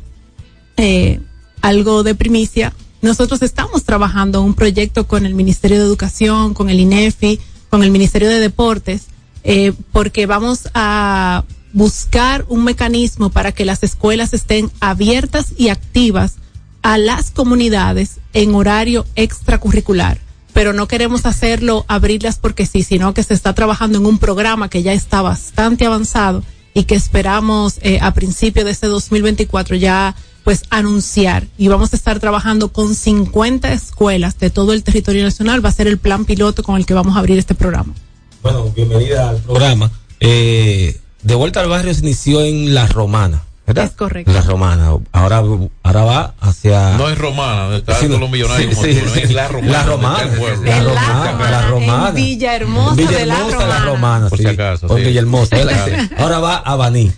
[0.77, 1.19] eh,
[1.61, 6.79] algo de primicia, nosotros estamos trabajando un proyecto con el Ministerio de Educación, con el
[6.79, 9.07] INEFI, con el Ministerio de Deportes,
[9.43, 16.35] eh, porque vamos a buscar un mecanismo para que las escuelas estén abiertas y activas
[16.81, 20.19] a las comunidades en horario extracurricular.
[20.53, 24.69] Pero no queremos hacerlo, abrirlas porque sí, sino que se está trabajando en un programa
[24.69, 30.15] que ya está bastante avanzado y que esperamos eh, a principio de este 2024 ya
[30.43, 35.63] pues anunciar y vamos a estar trabajando con 50 escuelas de todo el territorio nacional.
[35.63, 37.93] Va a ser el plan piloto con el que vamos a abrir este programa.
[38.41, 39.91] Bueno, bienvenida al programa.
[40.19, 43.85] Eh, de vuelta al barrio se inició en La Romana, ¿verdad?
[43.85, 44.31] Es correcto.
[44.31, 44.97] La Romana.
[45.11, 45.43] Ahora,
[45.83, 46.97] ahora va hacia...
[46.97, 49.19] No es romana, están Sí, los millonarios Sí, sí, tú, no sí.
[49.23, 49.71] es la romana.
[49.71, 50.17] La Romana.
[50.23, 50.65] está el pueblo.
[50.65, 52.09] La Romana, la Romana.
[52.09, 53.67] En Villahermosa, Villahermosa, de la Romana.
[53.79, 54.43] la Romana, Por sí.
[54.43, 55.05] si acaso, Por sí.
[55.05, 55.85] Villahermosa, Sí, ¿verdad?
[55.85, 56.09] claro.
[56.23, 57.11] Ahora va a Baní.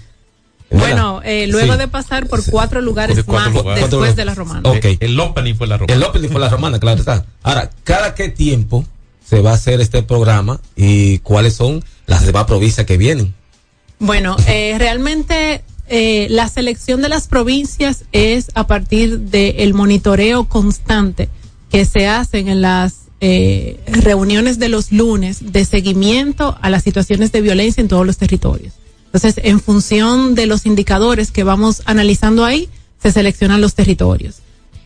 [0.79, 1.79] Bueno, eh, luego Sí.
[1.79, 3.81] de pasar por cuatro lugares Por cuatro más lugares.
[3.83, 4.69] después Cuatro- de la romana.
[4.69, 4.85] Ok.
[4.99, 5.93] El opening fue la romana.
[5.95, 7.25] El opening fue la romana, claro está.
[7.43, 8.85] Ahora, ¿cada qué tiempo
[9.27, 13.33] se va a hacer este programa y cuáles son las demás provincias que vienen?
[13.99, 21.29] Bueno, eh, realmente eh, la selección de las provincias es a partir del monitoreo constante
[21.71, 22.95] que se hacen en las
[23.25, 28.17] eh, reuniones de los lunes de seguimiento a las situaciones de violencia en todos los
[28.17, 28.73] territorios.
[29.13, 32.67] Entonces, en función de los indicadores que vamos analizando ahí,
[32.99, 34.37] se seleccionan los territorios.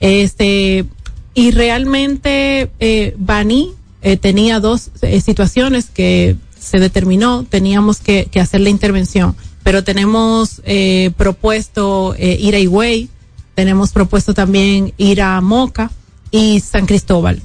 [0.02, 0.86] Este,
[1.34, 3.72] y realmente, eh, Bani
[4.02, 10.62] eh, tenía dos eh, situaciones que se determinó, teníamos que, hacer la intervención, pero tenemos
[10.66, 13.10] eh, propuesto eh, ir a Higüey,
[13.56, 15.90] tenemos propuesto también ir a Moca
[16.32, 17.42] y San Cristóbal.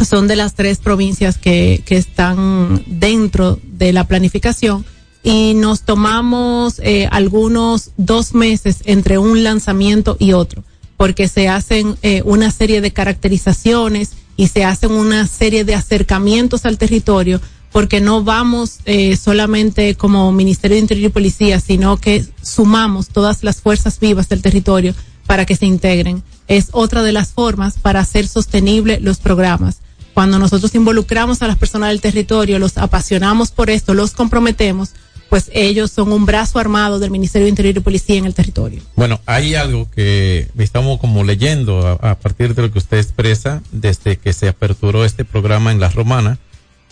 [0.00, 4.84] Son de las tres provincias que, que están dentro de la planificación
[5.22, 10.64] y nos tomamos eh, algunos dos meses entre un lanzamiento y otro,
[10.96, 16.64] porque se hacen eh, una serie de caracterizaciones y se hacen una serie de acercamientos
[16.64, 17.40] al territorio,
[17.72, 23.44] porque no vamos eh, solamente como Ministerio de Interior y Policía, sino que sumamos todas
[23.44, 24.94] las fuerzas vivas del territorio
[25.26, 26.22] para que se integren.
[26.48, 29.78] Es otra de las formas para hacer sostenible los programas.
[30.14, 34.90] Cuando nosotros involucramos a las personas del territorio, los apasionamos por esto, los comprometemos,
[35.30, 38.82] pues ellos son un brazo armado del Ministerio de Interior y Policía en el territorio.
[38.96, 44.16] Bueno, hay algo que estamos como leyendo a, partir de lo que usted expresa desde
[44.16, 46.38] que se aperturó este programa en La Romana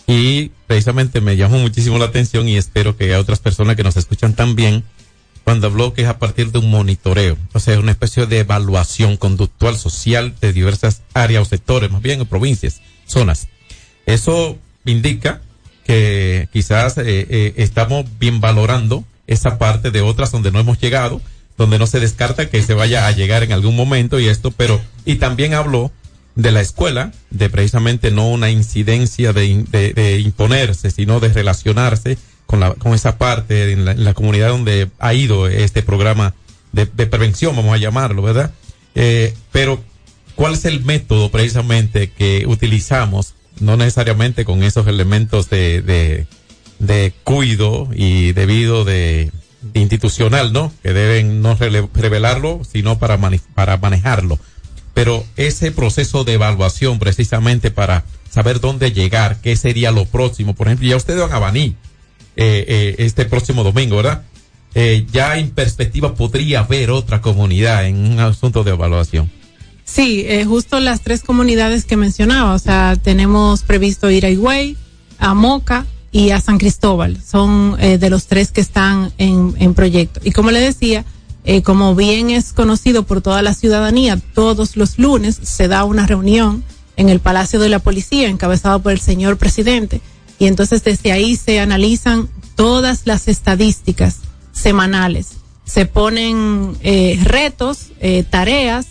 [0.07, 3.97] y precisamente me llamó muchísimo la atención y espero que a otras personas que nos
[3.97, 4.85] escuchan también
[5.43, 9.17] cuando habló que es a partir de un monitoreo, o sea, una especie de evaluación
[9.17, 13.49] conductual social de diversas áreas o sectores, más bien en provincias, zonas.
[14.05, 15.41] Eso indica
[15.89, 21.19] que quizás eh, eh, estamos bien valorando esa parte de otras donde no hemos llegado,
[21.57, 24.79] donde no se descarta que se vaya a llegar en algún momento y esto, pero,
[25.03, 25.91] y también habló
[26.35, 32.75] de la escuela, de precisamente no una incidencia de, imponerse, sino de relacionarse con, la,
[32.75, 36.35] con esa parte en la, comunidad donde ha ido este programa
[36.71, 38.51] de, de prevención, vamos a llamarlo, ¿verdad?
[38.93, 39.83] Eh, pero,
[40.35, 43.33] ¿cuál es el método precisamente que utilizamos?
[43.59, 46.27] No necesariamente con esos elementos de, de,
[46.79, 49.31] de cuido y debido de,
[49.73, 50.71] institucional, ¿no?
[50.81, 51.57] Que deben no
[51.93, 53.19] revelarlo, sino para,
[53.53, 54.39] para manejarlo.
[54.93, 60.55] Pero ese proceso de evaluación precisamente para saber dónde llegar, qué sería lo próximo.
[60.55, 61.75] Por ejemplo, ya ustedes van a Baní
[62.35, 64.23] eh, eh, este próximo domingo, ¿verdad?
[64.75, 69.31] Eh, ya en perspectiva podría haber otra comunidad en un asunto de evaluación.
[69.91, 74.77] Sí, eh, justo las tres comunidades que mencionaba, o sea, tenemos previsto ir a Higüey,
[75.17, 77.17] a Moca y a San Cristóbal.
[77.21, 80.21] Son eh, de los tres que están en, proyecto.
[80.23, 81.05] Y como le decía,
[81.43, 86.05] eh, como bien es conocido por toda la ciudadanía, todos los lunes se da una
[86.05, 86.63] reunión
[86.95, 90.01] en el Palacio de la Policía, encabezado por el señor presidente.
[90.37, 94.17] Y entonces desde ahí se analizan todas las estadísticas
[94.51, 95.29] semanales.
[95.65, 98.87] Se ponen eh, retos, eh, tareas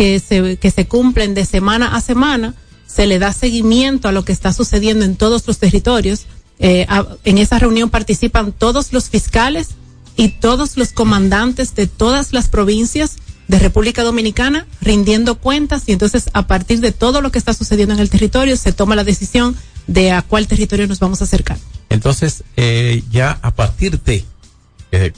[0.00, 2.54] que se, que se cumplen de semana a semana,
[2.86, 6.22] se le da seguimiento a lo que está sucediendo en todos los territorios.
[6.58, 6.86] Eh,
[7.24, 9.68] en esa reunión participan todos los fiscales
[10.16, 16.30] y todos los comandantes de todas las provincias de República Dominicana rindiendo cuentas y entonces
[16.32, 19.54] a partir de todo lo que está sucediendo en el territorio se toma la decisión
[19.86, 21.58] de a cuál territorio nos vamos a acercar.
[21.90, 24.24] Entonces, eh, ya a partir de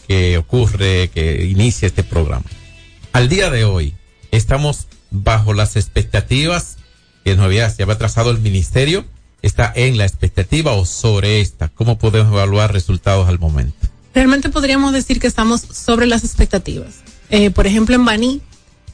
[0.08, 2.46] que ocurre, que inicia este programa,
[3.12, 3.94] al día de hoy,
[4.32, 6.78] estamos bajo las expectativas
[7.24, 9.04] que nos había, se había trazado el ministerio,
[9.42, 11.68] está en la expectativa o sobre esta.
[11.68, 13.86] ¿Cómo podemos evaluar resultados al momento?
[14.14, 16.96] Realmente podríamos decir que estamos sobre las expectativas.
[17.30, 18.40] Eh, por ejemplo, en Baní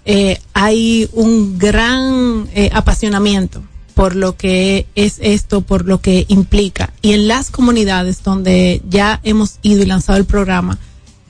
[0.05, 3.63] eh, hay un gran eh, apasionamiento
[3.95, 6.93] por lo que es esto, por lo que implica.
[7.03, 10.79] Y en las comunidades donde ya hemos ido y lanzado el programa,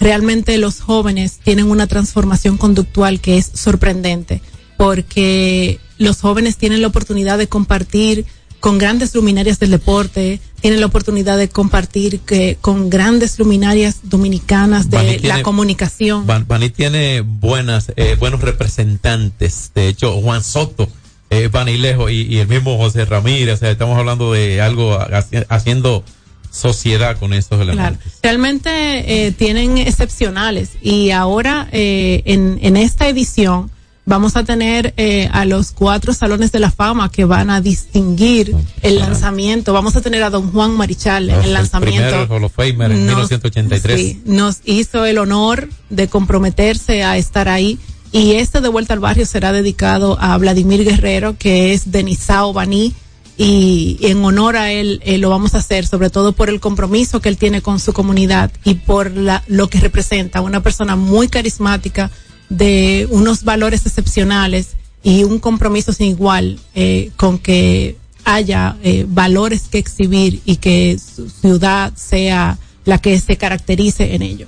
[0.01, 4.41] realmente los jóvenes tienen una transformación conductual que es sorprendente,
[4.77, 8.25] porque los jóvenes tienen la oportunidad de compartir
[8.61, 14.91] con grandes luminarias del deporte, tienen la oportunidad de compartir que, con grandes luminarias dominicanas
[14.91, 16.27] de la tiene- comunicación.
[16.27, 19.71] Ban- Baní tiene buenas, eh, buenos representantes.
[19.75, 20.89] De hecho, Juan Soto,
[21.31, 23.55] eh, Banilejo y, y el mismo José Ramírez.
[23.55, 26.03] O sea, estamos hablando de algo haci- haciendo
[26.51, 28.13] sociedad con estos Claro, elementos.
[28.23, 33.71] realmente eh, tienen excepcionales y ahora eh, en, en esta edición
[34.07, 38.55] vamos a tener eh, a los cuatro salones de la fama que van a distinguir
[38.81, 39.75] el lanzamiento.
[39.75, 42.27] Vamos a tener a don Juan Marichal en el primer lanzamiento.
[42.35, 44.01] Hall of Famer en Nos- 1983.
[44.01, 47.79] Sí, nos hizo el honor de comprometerse a estar ahí.
[48.11, 52.55] Y este de vuelta al barrio será dedicado a Vladimir Guerrero, que es de Nizao
[52.55, 52.95] Baní.
[53.41, 57.21] Y, en honor a él eh, lo vamos a hacer, sobre todo por el compromiso
[57.21, 60.41] que él tiene con su comunidad y por la, lo que representa.
[60.41, 62.11] Una persona muy carismática,
[62.49, 64.71] de unos valores excepcionales
[65.03, 70.99] y un compromiso sin igual eh, con que haya eh, valores que exhibir y que
[70.99, 74.47] su ciudad sea la que se caracterice en ello.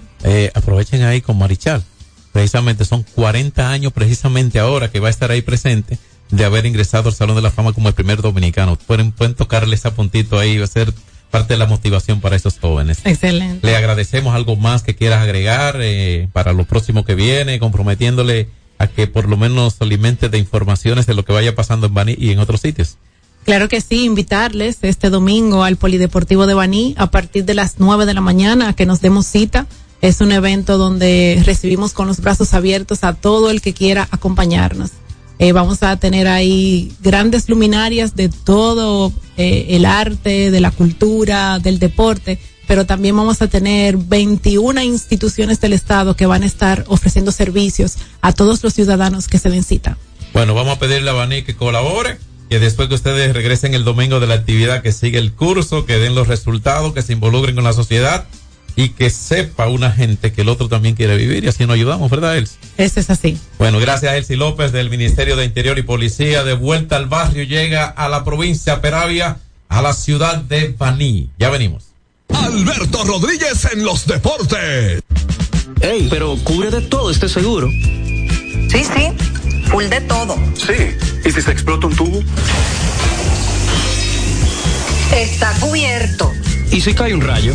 [0.55, 1.85] Aprovechen ahí con Marichal.
[2.33, 5.99] Precisamente son 40 años precisamente ahora que va a estar ahí presente
[6.31, 8.77] de haber ingresado al Salón de la Fama como el primer dominicano.
[8.77, 10.93] Pueden, pueden tocarle ese puntito ahí, va a ser
[11.31, 12.99] parte de la motivación para esos jóvenes.
[13.05, 13.67] Excelente.
[13.67, 18.87] Le agradecemos algo más que quieras agregar eh, para lo próximo que viene, comprometiéndole a
[18.87, 22.17] que por lo menos se alimente de informaciones de lo que vaya pasando en Bani
[22.19, 22.97] y en otros sitios.
[23.45, 28.07] Claro que sí, invitarles este domingo al Polideportivo de Baní a partir de las nueve
[28.07, 29.67] de la mañana a que nos demos cita.
[30.03, 34.91] Es un evento donde recibimos con los brazos abiertos a todo el que quiera acompañarnos.
[35.41, 41.59] Eh, vamos a tener ahí grandes luminarias de todo eh, el arte, de la cultura,
[41.59, 46.85] del deporte, pero también vamos a tener 21 instituciones del Estado que van a estar
[46.89, 49.97] ofreciendo servicios a todos los ciudadanos que se den cita.
[50.35, 52.19] Bueno, vamos a pedirle a Bani que colabore,
[52.51, 55.97] que después que ustedes regresen el domingo de la actividad, que siga el curso, que
[55.97, 58.27] den los resultados, que se involucren con la sociedad
[58.77, 62.11] y que sepa una gente que el otro también quiere vivir y así nos ayudamos,
[62.11, 62.59] ¿verdad, Elsie?
[62.77, 63.39] Eso es así.
[63.59, 66.45] Bueno, gracias a Elsie López del Ministerio de Interior y Policía.
[66.45, 71.31] De vuelta al barrio, llega a la provincia Peravia, a la ciudad de Baní.
[71.39, 71.85] Ya venimos.
[72.29, 75.03] Alberto Rodríguez en los deportes.
[75.81, 77.69] Ey, pero cubre de todo este seguro.
[77.71, 79.09] Sí, sí,
[79.71, 80.37] full de todo.
[80.55, 80.97] Sí.
[81.25, 82.23] ¿Y si se explota un tubo?
[85.13, 86.33] Está cubierto.
[86.71, 87.55] ¿Y si cae un rayo?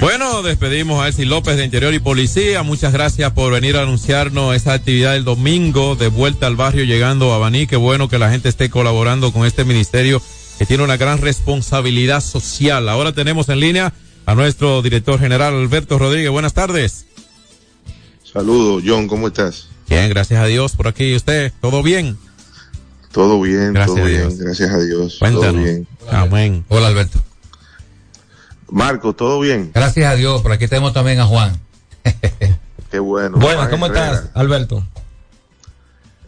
[0.00, 2.62] Bueno, despedimos a Elsie López de Interior y Policía.
[2.62, 7.34] Muchas gracias por venir a anunciarnos esa actividad el domingo de vuelta al barrio llegando
[7.34, 7.66] a Baní.
[7.66, 10.22] Qué bueno que la gente esté colaborando con este ministerio
[10.58, 12.88] que tiene una gran responsabilidad social.
[12.88, 13.92] Ahora tenemos en línea
[14.24, 16.30] a nuestro director general Alberto Rodríguez.
[16.30, 17.04] Buenas tardes.
[18.32, 19.68] Saludos, John, ¿cómo estás?
[19.88, 21.14] Bien, gracias a Dios por aquí.
[21.14, 21.52] ¿Usted?
[21.60, 22.16] ¿Todo bien?
[23.12, 24.38] Todo bien, Gracias todo a bien, Dios.
[24.38, 25.16] gracias a Dios.
[25.18, 25.52] Cuéntanos.
[25.52, 25.86] Todo bien.
[26.10, 26.64] Amén.
[26.68, 27.20] Hola, Alberto.
[28.70, 29.70] Marco, ¿todo bien?
[29.74, 30.42] Gracias a Dios.
[30.42, 31.58] Por aquí tenemos también a Juan.
[32.90, 33.36] Qué bueno.
[33.38, 34.84] Buenas, Juan ¿cómo Herrera, estás, Alberto?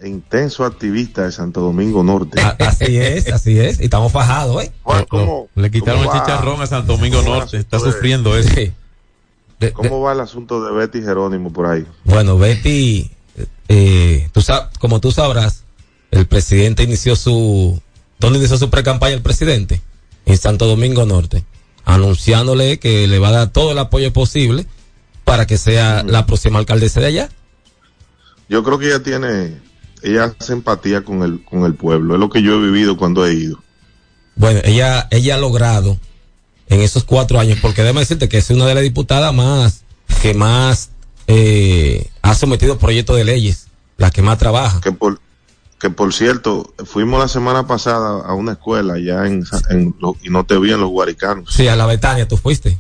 [0.04, 2.40] Intenso activista de Santo Domingo Norte.
[2.40, 3.80] A- Así es, así es.
[3.80, 4.72] Y estamos fajados, ¿eh?
[4.82, 7.56] Juan, ¿cómo, Le quitaron el cómo chicharrón a Santo Domingo Norte.
[7.58, 8.50] Está de- sufriendo eso.
[9.74, 11.86] ¿Cómo va el asunto de Betty Jerónimo por ahí?
[12.04, 13.12] Bueno, Betty,
[13.68, 15.62] eh, tú sab- como tú sabrás,
[16.10, 17.80] el presidente inició su...
[18.18, 19.80] ¿Dónde inició su pre-campaña el presidente?
[20.26, 21.44] En Santo Domingo Norte,
[21.84, 24.66] anunciándole que le va a dar todo el apoyo posible
[25.24, 27.28] para que sea la próxima alcaldesa de allá.
[28.48, 29.60] Yo creo que ella tiene,
[30.02, 32.14] ella hace empatía con el, con el pueblo.
[32.14, 33.62] Es lo que yo he vivido cuando he ido.
[34.34, 35.98] Bueno, ella, ella ha logrado
[36.68, 39.84] en esos cuatro años, porque déjame decirte que es una de las diputadas más,
[40.22, 40.90] que más
[41.26, 43.68] eh, ha sometido proyectos de leyes,
[43.98, 44.80] la que más trabaja.
[44.80, 45.20] Que por,
[45.82, 50.30] que por cierto, fuimos la semana pasada a una escuela allá en, en lo- y
[50.30, 51.52] no te vi en los Guaricanos.
[51.52, 52.78] Sí, a la Betania, tú fuiste.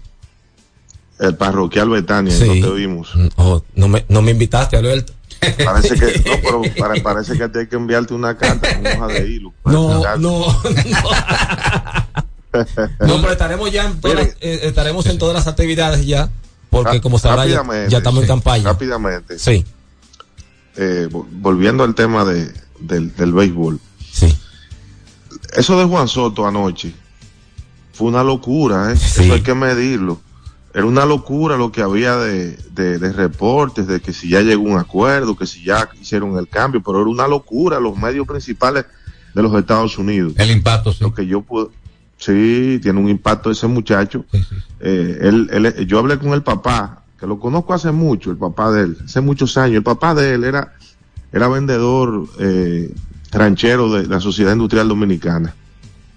[1.18, 2.44] El parroquial Betania, Sí.
[2.44, 3.12] y no te vimos.
[3.36, 5.12] Oh, no, me, no me invitaste, Alberto.
[5.64, 9.06] Parece que, no, pero pare- parece que te hay que enviarte una carta con hoja
[9.08, 9.52] de hilo.
[9.64, 10.46] No, no,
[13.00, 16.30] No, pero estaremos ya en todas, eh, estaremos en todas las actividades ya,
[16.70, 18.64] porque como sabrá ya, ya estamos en campaña.
[18.64, 19.38] Rápidamente.
[19.38, 19.64] Sí.
[20.76, 22.52] Eh, vo- volviendo al tema de,
[22.86, 23.80] del, del béisbol.
[24.10, 24.36] Sí.
[25.56, 26.92] Eso de Juan Soto anoche
[27.92, 28.94] fue una locura, ¿eh?
[28.94, 30.20] Eso hay que medirlo.
[30.74, 34.62] Era una locura lo que había de, de, de reportes, de que si ya llegó
[34.62, 38.86] un acuerdo, que si ya hicieron el cambio, pero era una locura los medios principales
[39.34, 40.32] de los Estados Unidos.
[40.38, 40.98] El impacto, sí.
[41.04, 41.70] Lo que yo puedo,
[42.16, 44.24] sí, tiene un impacto ese muchacho.
[44.80, 48.72] Eh, él, él- yo hablé con el papá, que lo conozco hace mucho, el papá
[48.72, 49.76] de él, hace muchos años.
[49.76, 50.72] El papá de él era,
[51.32, 52.90] era vendedor eh,
[53.30, 55.54] ranchero de la Sociedad Industrial Dominicana.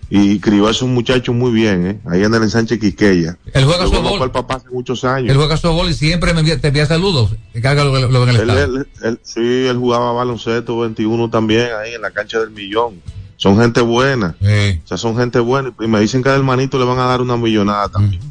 [0.07, 1.99] Y crió a esos muchachos muy bien, ¿eh?
[2.05, 3.39] ahí en el ensanche Quiqueya.
[3.53, 4.22] Él juega softball.
[4.22, 5.32] al papá hace muchos años.
[5.32, 7.32] Él juega softball y siempre me envía, te envía saludos.
[7.55, 11.95] Lo, lo- lo en el Él, él- él- sí, él jugaba baloncesto 21 también ahí
[11.95, 13.01] en la cancha del millón.
[13.38, 14.36] Son gente buena.
[14.39, 15.74] O sea, son gente buena.
[15.82, 18.22] Y me dicen que al hermanito le van a dar una millonada también.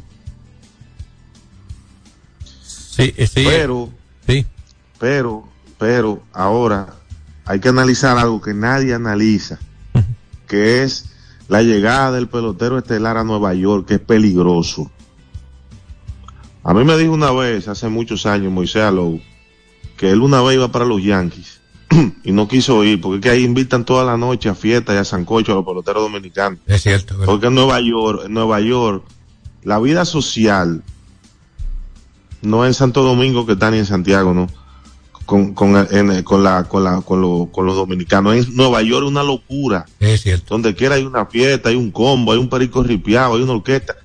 [2.63, 3.43] Sí, sí.
[3.45, 3.89] Pero,
[4.25, 4.45] sí.
[4.99, 6.95] pero, pero ahora
[7.45, 9.59] hay que analizar algo que nadie analiza,
[10.47, 11.05] que es
[11.47, 14.91] la llegada del pelotero estelar a Nueva York, que es peligroso.
[16.63, 19.21] A mí me dijo una vez, hace muchos años, Moisés Alou,
[19.97, 21.61] que él una vez iba para los Yankees
[22.23, 24.97] y no quiso ir, porque es que ahí invitan toda la noche a fiestas y
[24.97, 26.59] a sancocho a los peloteros dominicanos.
[26.65, 27.15] Es cierto.
[27.23, 29.03] Porque en Nueva York, en Nueva York,
[29.63, 30.83] la vida social
[32.41, 34.47] no es en Santo Domingo que está ni en Santiago, ¿no?
[35.25, 38.35] Con, con, en- con la, con la, con, lo- con los dominicanos.
[38.35, 39.85] En Nueva York es una locura.
[39.99, 40.45] Es cierto.
[40.53, 43.95] Donde quiera hay una fiesta, hay un combo, hay un perico ripiado, hay una orquesta.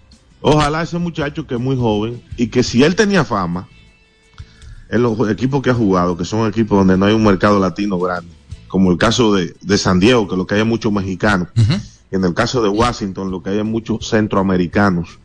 [0.40, 3.68] Ojalá ese muchacho que es muy joven y que si él tenía fama
[4.88, 7.98] en los equipos que ha jugado, que son equipos donde no hay un mercado latino
[7.98, 8.30] grande,
[8.66, 11.48] como el caso de, de San Diego, que lo que hay es muchos mexicanos,
[12.10, 15.18] y en el caso de Washington, lo que hay es muchos centroamericanos.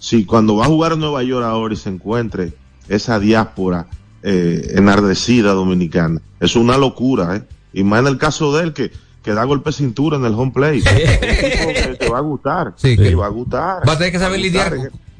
[0.00, 2.54] Si cuando va a jugar en Nueva York ahora y se encuentre
[2.88, 3.86] esa diáspora
[4.28, 7.42] eh, enardecida dominicana, es una locura, ¿eh?
[7.72, 8.90] Y más en el caso de él que,
[9.22, 10.82] que da golpe de cintura en el home play.
[10.82, 12.74] Que te va a gustar.
[12.76, 13.88] Sí, te que- va a gustar.
[13.88, 14.74] Va a tener que saber Va lidiar,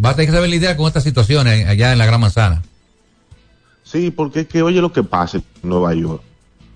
[0.04, 2.62] va a tener que saber lidiar con estas situaciones allá en la Gran Manzana.
[3.84, 6.22] Sí, porque es que oye lo que pasa en Nueva York.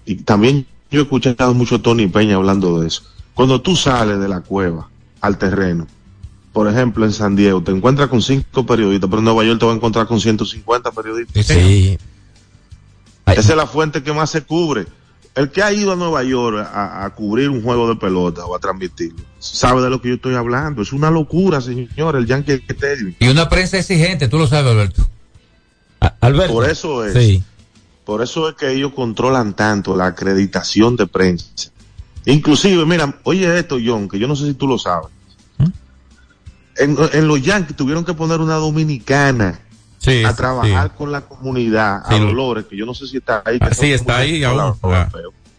[0.07, 3.03] Y también yo he escuchado mucho a Tony Peña hablando de eso.
[3.35, 4.89] Cuando tú sales de la cueva
[5.21, 5.87] al terreno,
[6.53, 9.67] por ejemplo en San Diego, te encuentras con cinco periodistas, pero en Nueva York te
[9.67, 11.47] vas a encontrar con 150 periodistas.
[11.47, 11.99] Sí.
[13.33, 14.87] Esa es la fuente que más se cubre.
[15.35, 18.57] El que ha ido a Nueva York a, a cubrir un juego de pelota o
[18.57, 20.83] a transmitirlo, sabe de lo que yo estoy hablando.
[20.83, 23.15] Es una locura, señor, el Yankee Stadium.
[23.21, 25.09] Y una prensa exigente, tú lo sabes, Alberto.
[26.21, 26.53] Alberto.
[26.53, 27.13] Por eso es.
[27.13, 27.45] Sí.
[28.05, 31.71] Por eso es que ellos controlan tanto la acreditación de prensa.
[32.27, 35.11] Inclusive, mira, oye esto, John, que yo no sé si tú lo sabes.
[36.77, 39.61] En, en los Yankees tuvieron que poner una dominicana
[40.03, 40.95] Sí, a trabajar sí.
[40.97, 43.59] con la comunidad, a lo- Dolores, que yo no sé si está ahí.
[43.59, 44.75] que Ah, sí, está ahí aún.
[44.83, 45.09] Ah.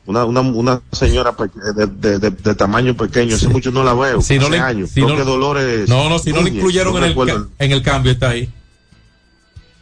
[0.08, 3.94] Una, una, una señora pe- de, de- de- de tamaño pequeño, hace mucho no la
[3.94, 4.20] veo.
[4.20, 4.90] Si no le, años.
[4.90, 5.88] si Creo no- que Dolores.
[5.88, 8.52] no, no, si no le incluyeron no en, el, en el cambio, está ahí.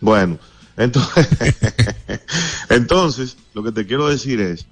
[0.02, 0.38] Bueno,
[0.76, 1.28] entonces,
[2.70, 4.66] entonces, lo que te quiero decir es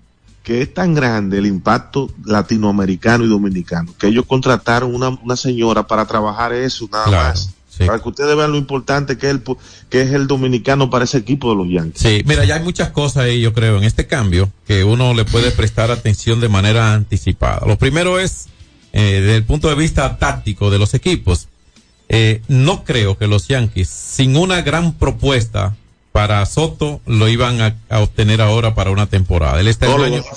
[0.43, 5.85] que es tan grande el impacto latinoamericano y dominicano que ellos contrataron una, una señora
[5.87, 7.53] para trabajar eso nada Claro, más.
[7.85, 9.57] Para que ustedes vean lo importante que es, el, pu-
[9.89, 12.01] que es el dominicano para ese equipo de los Yankees.
[12.01, 15.25] Sí, mira, ya hay muchas cosas ahí, yo creo, en este cambio que uno le
[15.25, 17.65] puede prestar atención de manera anticipada.
[17.67, 18.47] Lo primero es,
[18.93, 21.47] eh, desde el punto de vista táctico de los equipos,
[22.09, 25.75] eh, no creo que los Yankees, sin una gran propuesta
[26.13, 29.59] para Soto, lo iban a, a obtener ahora para una temporada.
[29.59, 30.35] Él está No, el lo dueño- van a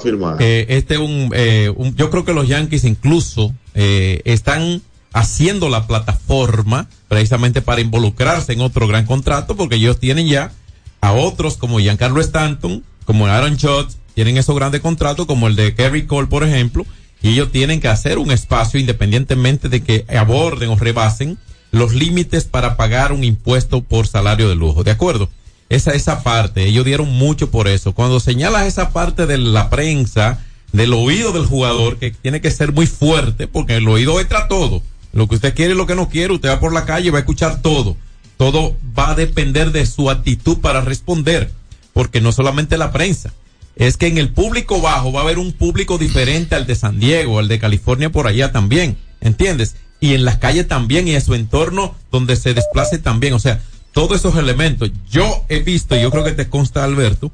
[0.00, 4.20] firmar, lo eh, eh, este un, eh, un- yo creo que los Yankees incluso eh,
[4.26, 4.82] están
[5.14, 10.52] haciendo la plataforma precisamente para involucrarse en otro gran contrato porque ellos tienen ya
[11.00, 15.74] a otros como Giancarlo Stanton, como Aaron Judge, tienen esos grandes contratos como el de
[15.74, 16.84] Kerry Cole, por ejemplo,
[17.22, 21.38] y ellos tienen que hacer un espacio independientemente de que aborden o rebasen
[21.70, 25.28] los límites para pagar un impuesto por salario de lujo, ¿de acuerdo?
[25.68, 27.94] Esa, esa parte, ellos dieron mucho por eso.
[27.94, 32.72] Cuando señalas esa parte de la prensa, del oído del jugador, que tiene que ser
[32.72, 34.82] muy fuerte, porque el oído entra todo.
[35.14, 37.10] Lo que usted quiere y lo que no quiere, usted va por la calle y
[37.10, 37.96] va a escuchar todo.
[38.36, 41.52] Todo va a depender de su actitud para responder,
[41.92, 43.32] porque no solamente la prensa.
[43.76, 46.98] Es que en el público bajo va a haber un público diferente al de San
[46.98, 49.76] Diego, al de California por allá también, ¿entiendes?
[50.00, 53.62] Y en las calles también y en su entorno donde se desplace también, o sea,
[53.92, 54.90] todos esos elementos.
[55.08, 57.30] Yo he visto, y yo creo que te consta Alberto,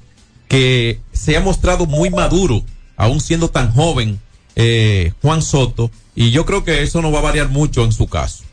[0.49, 2.63] que se ha mostrado muy maduro,
[2.97, 4.21] aún siendo tan joven,
[4.57, 8.07] eh, Juan Soto, y yo creo que eso no va a variar mucho en su
[8.09, 8.45] caso.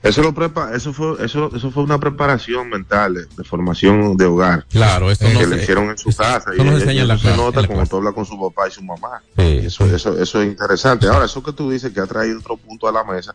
[0.00, 4.26] Eso lo prepa eso fue eso eso fue una preparación mental de, de formación de
[4.26, 4.64] hogar.
[4.70, 6.88] Claro, eso que no le se- hicieron en su eso- casa eso y no se
[6.92, 7.90] en la clase, nota clase.
[7.90, 9.20] tú hablas con su papá y su mamá.
[9.36, 11.08] eso eso eso es interesante.
[11.08, 13.34] Ahora, eso que tú dices que ha traído otro punto a la mesa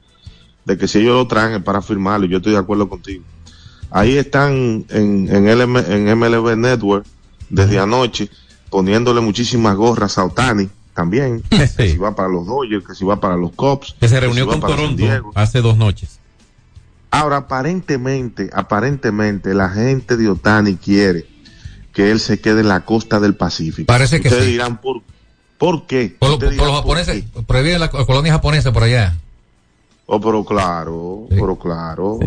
[0.63, 3.25] de que si ellos lo traen es para firmarlo, yo estoy de acuerdo contigo.
[3.91, 7.05] Ahí están en en, LM en MLB Network
[7.49, 8.29] desde anoche
[8.73, 13.19] poniéndole muchísimas gorras a Otani también, que si va para los Dodgers, que si va
[13.19, 16.19] para los Cubs, Que se reunió con Toronto hace dos noches.
[17.11, 21.27] Ahora, aparentemente, aparentemente, la gente de Otani quiere
[21.93, 23.85] que él se quede en la costa del Pacífico.
[23.85, 24.51] Parece que Ustedes sí.
[24.53, 25.03] dirán, ¿por,
[25.59, 26.15] ¿por qué?
[26.17, 29.15] Por, por los ¿por japoneses, prohíben la co- colonia japonesa por allá.
[30.07, 32.17] Oh, pero claro, pero claro.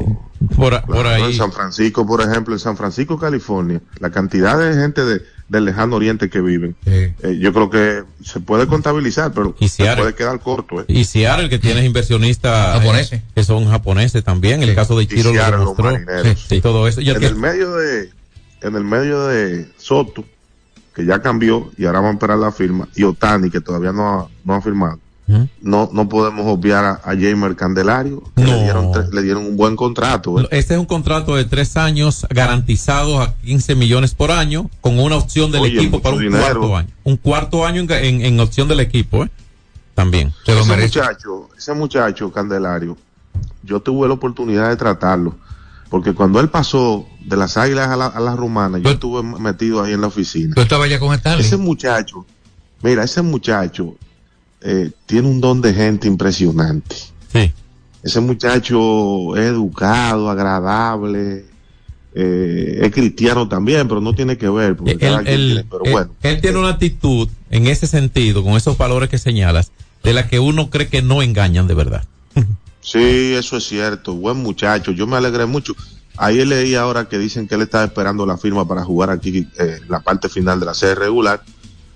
[0.54, 1.22] Por, Claro, ahí.
[1.24, 5.64] En San Francisco, por ejemplo, en San Francisco, California, la cantidad de gente de, del
[5.64, 10.40] lejano oriente que viven, eh, yo creo que se puede contabilizar, pero se puede quedar
[10.40, 10.80] corto.
[10.80, 10.84] ¿eh?
[10.88, 13.20] Y Seattle, que tienes inversionistas Japoneses.
[13.20, 14.62] eh, que son japoneses también.
[14.62, 15.90] El caso de Y Chiro lo Seattle, demostró.
[16.48, 17.00] Sí, todo eso.
[17.00, 18.10] En que- el medio de
[18.62, 20.24] en el medio de Soto
[20.94, 24.08] que ya cambió y ahora van a esperar la firma y Otani que todavía no
[24.20, 24.98] ha, no ha firmado
[25.60, 29.56] no no podemos obviar a, a Jamer Candelario que le, dieron tres- le dieron un
[29.56, 30.38] buen contrato.
[30.52, 35.16] Este es un contrato de tres años garantizados a 15 millones por año con una
[35.16, 36.44] opción del Oye, equipo para un dinero.
[36.60, 36.88] cuarto año.
[37.04, 39.30] Un cuarto año en, en- en opción del equipo, ¿eh?
[39.94, 40.32] También.
[40.46, 42.96] ese muchacho ese muchacho Candelario
[43.62, 45.34] yo tuve la oportunidad de tratarlo
[45.90, 49.82] porque cuando él pasó de las águilas a la, a las rumanas yo estuve metido
[49.82, 50.54] ahí en la oficina
[50.98, 51.44] con Stanley.
[51.44, 52.26] Ese muchacho,
[52.82, 53.96] mira, ese muchacho
[54.62, 56.96] eh, tiene un don de gente impresionante.
[57.32, 57.52] Sí.
[58.02, 61.44] Ese muchacho es educado, agradable,
[62.14, 64.76] eh, es cristiano también, pero no tiene que ver.
[64.76, 67.86] Porque cada Él, quien él- tiene- pero él- bueno, él tiene una actitud en ese
[67.86, 71.74] sentido, con esos valores que señalas, de la que uno cree que no engañan de
[71.74, 72.04] verdad.
[72.80, 74.14] sí, eso es cierto.
[74.14, 74.92] Buen muchacho.
[74.92, 75.74] Yo me alegré mucho.
[76.16, 79.80] Ahí leí ahora que dicen que él estaba esperando la firma para jugar aquí eh,
[79.88, 81.42] la parte final de la serie regular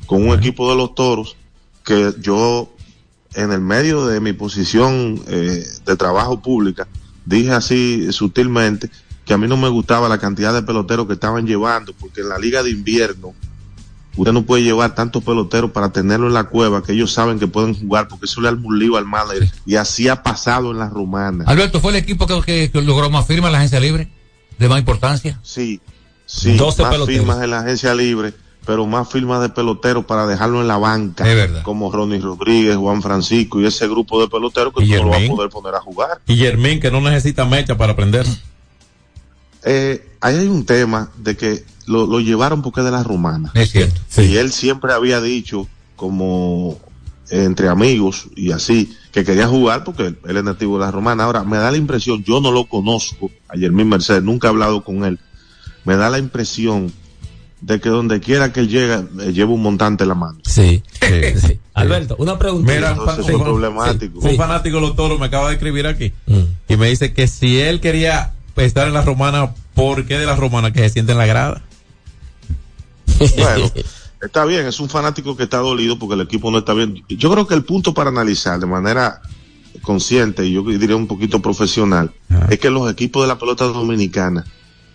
[0.04, 1.36] con un equipo de los toros
[1.90, 2.72] que yo
[3.34, 6.86] en el medio de mi posición eh, de trabajo pública
[7.24, 8.88] dije así sutilmente
[9.24, 12.28] que a mí no me gustaba la cantidad de peloteros que estaban llevando porque en
[12.28, 13.34] la liga de invierno
[14.16, 17.48] usted no puede llevar tantos peloteros para tenerlo en la cueva que ellos saben que
[17.48, 19.06] pueden jugar porque eso le arma un lío al
[19.66, 23.48] y así ha pasado en la romana Alberto, ¿fue el equipo que logró más firmas
[23.48, 24.12] en la agencia libre?
[24.60, 25.40] ¿De más importancia?
[25.42, 25.80] Sí,
[26.24, 27.20] sí, 12 más peloteros.
[27.20, 28.32] firmas en la agencia libre,
[28.66, 31.28] pero más firmas de peloteros para dejarlo en la banca.
[31.28, 31.62] Es verdad.
[31.62, 35.22] Como Ronnie Rodríguez, Juan Francisco y ese grupo de peloteros que tú no lo vas
[35.22, 36.20] a poder poner a jugar.
[36.26, 38.26] Y Germín, que no necesita mecha para aprender.
[39.64, 43.50] Eh, ahí hay un tema de que lo, lo llevaron porque es de la romana.
[43.54, 44.00] Es cierto.
[44.22, 46.78] Y él siempre había dicho, como
[47.30, 51.24] entre amigos y así, que quería jugar porque él, él es nativo de la romana.
[51.24, 54.84] Ahora, me da la impresión, yo no lo conozco, a Germín Mercedes, nunca he hablado
[54.84, 55.18] con él.
[55.84, 56.92] Me da la impresión
[57.60, 60.38] de que donde quiera que él llega, eh, lleva un montante en la mano.
[60.44, 60.82] Sí.
[61.00, 61.58] sí.
[61.74, 62.72] Alberto, una pregunta.
[62.72, 64.20] Mira, un, Entonces, un- problemático.
[64.22, 66.40] sí, un fanático de los toros me acaba de escribir aquí Mm.
[66.68, 70.36] y me dice que si él quería estar en la romana, ¿por qué de la
[70.36, 71.62] romana que se siente en la grada?
[73.36, 73.70] Bueno,
[74.22, 77.02] está bien, es un fanático que está dolido porque el equipo no está bien.
[77.08, 79.20] Yo creo que el punto para analizar de manera
[79.82, 82.10] consciente y yo diría un poquito profesional
[82.50, 84.44] es que los equipos de la pelota dominicana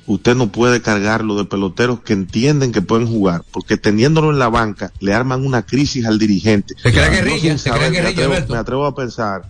[0.08, 4.50] usted no puede cargarlo de peloteros que entienden que pueden jugar porque teniéndolo en la
[4.50, 6.76] banca le arman una crisis al dirigente.
[6.82, 8.54] Se crea guerrilla, se crea me atrevo- Alberto.
[8.54, 9.44] me atrevo a pensar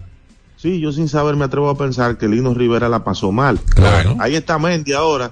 [0.57, 3.59] Sí, yo sin saber me atrevo a pensar que Lino Rivera la pasó mal.
[3.59, 4.15] Claro.
[4.19, 5.29] Ahí está Mendy ahora,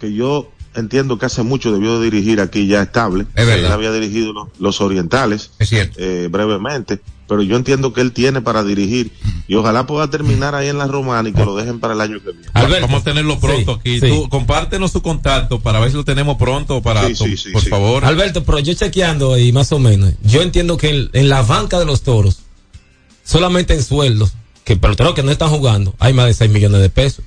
[0.00, 3.26] que yo entiendo que hace mucho debió de dirigir aquí ya estable.
[3.34, 3.66] Es verdad.
[3.66, 5.50] Él había dirigido los, los orientales.
[5.58, 5.96] Es cierto.
[5.98, 7.00] eh, brevemente.
[7.26, 9.10] Pero yo entiendo que él tiene para dirigir
[9.48, 12.18] y ojalá pueda terminar ahí en la romana y que lo dejen para el año
[12.22, 12.80] que viene.
[12.82, 13.98] Vamos a tenerlo pronto aquí.
[13.98, 14.08] sí.
[14.08, 17.50] Tú, compártenos su contacto para ver si lo tenemos pronto para Sí, tu- sí, sí,
[17.50, 17.70] por sí.
[17.70, 18.04] favor.
[18.04, 21.78] Alberto, pero yo chequeando y más o menos, yo entiendo que en, en la banca
[21.78, 22.40] de los toros,
[23.24, 24.32] solamente en sueldos,
[24.64, 27.24] que peloteros que no están jugando, hay más de 6 millones de pesos.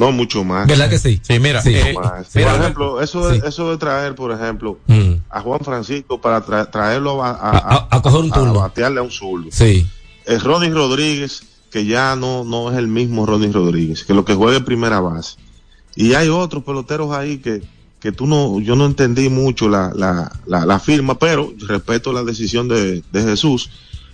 [0.00, 0.66] No, mucho más.
[0.66, 1.20] ¿Verdad que sí?
[1.22, 1.74] Sí, mira, Sí.
[1.74, 2.26] eh, Más.
[2.26, 3.46] Sí, por ejemplo, eso de, Sí.
[3.46, 5.12] eso de traer, por ejemplo, Mm.
[5.28, 7.58] a Juan Francisco para tra- traerlo a, a, A-
[7.90, 8.54] a- a coger un turno.
[8.54, 9.48] batearle a un zurdo.
[9.50, 9.86] Sí.
[10.24, 14.34] Es Ronnie Rodríguez, que ya no, no es el mismo Ronnie Rodríguez, que lo que
[14.34, 15.36] juega en primera base.
[15.94, 17.62] Y hay otros peloteros ahí que,
[18.00, 22.22] que tú no, yo no entendí mucho la, la, la, la firma, pero respeto la
[22.24, 23.68] decisión de, de Jesús.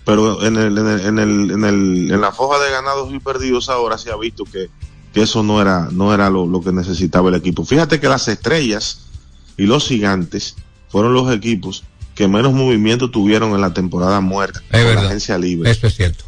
[0.05, 3.19] Pero en el, en el, en el, en el, en la foja de ganados y
[3.21, 4.69] perdidos ahora se ha visto que,
[5.17, 7.65] que eso no era, no era lo, lo que necesitaba el equipo.
[7.65, 8.99] Fíjate que las estrellas
[9.57, 10.57] y los gigantes
[10.91, 15.07] fueron los equipos que menos movimiento tuvieron en la temporada muerta Es con la verdad.
[15.07, 16.25] agencia libre Eso es cierto.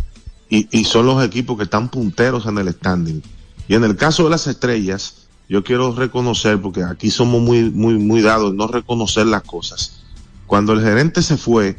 [0.49, 3.23] y, y son los equipos que están punteros en el standing.
[3.69, 7.99] Y en el caso de las estrellas, yo quiero reconocer, porque aquí somos muy, muy,
[7.99, 10.01] muy dados en no reconocer las cosas.
[10.47, 11.77] Cuando el gerente se fue,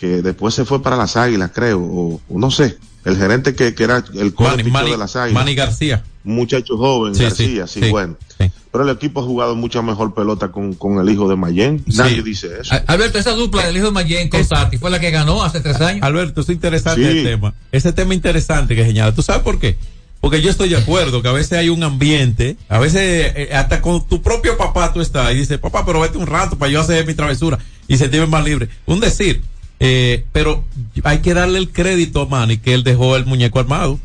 [0.00, 3.74] que después se fue para las águilas, creo, o, o no sé, el gerente que,
[3.74, 6.02] que era el core de las águilas, Manny García.
[6.24, 8.16] un muchacho joven, Sí, García, sí, sí, sí, bueno.
[8.38, 8.50] sí.
[8.72, 11.84] Pero el equipo ha jugado mucha mejor pelota con, con el hijo de Mayen.
[11.88, 11.96] Sí.
[11.96, 12.74] Nadie dice eso.
[12.86, 15.80] Alberto, esa dupla del hijo de Mayen con Tati fue la que ganó hace tres
[15.80, 16.02] años.
[16.04, 17.18] Alberto, es interesante Sí.
[17.18, 17.52] el tema.
[17.72, 19.12] Ese tema interesante que señala.
[19.14, 19.76] ¿Tú sabes por qué?
[20.20, 23.80] Porque yo estoy de acuerdo que a veces hay un ambiente, a veces eh, hasta
[23.80, 26.78] con tu propio papá tú estás y dices, papá, pero vete un rato para yo
[26.80, 28.68] hacer mi travesura y sentirme más libre.
[28.84, 29.40] Un decir,
[29.80, 30.62] eh, pero
[31.04, 33.98] hay que darle el crédito a Manny que él dejó el muñeco armado.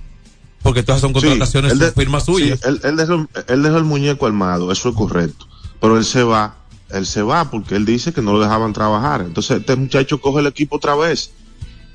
[0.63, 2.59] Porque todas son Sí, contrataciones, son de- firmas sí, suyas.
[2.65, 5.45] él, él dejó, él dejó el muñeco armado, eso es correcto.
[5.79, 6.55] Pero él se va,
[6.89, 9.21] él se va porque él dice que no lo dejaban trabajar.
[9.21, 11.29] Entonces este muchacho coge el equipo otra vez.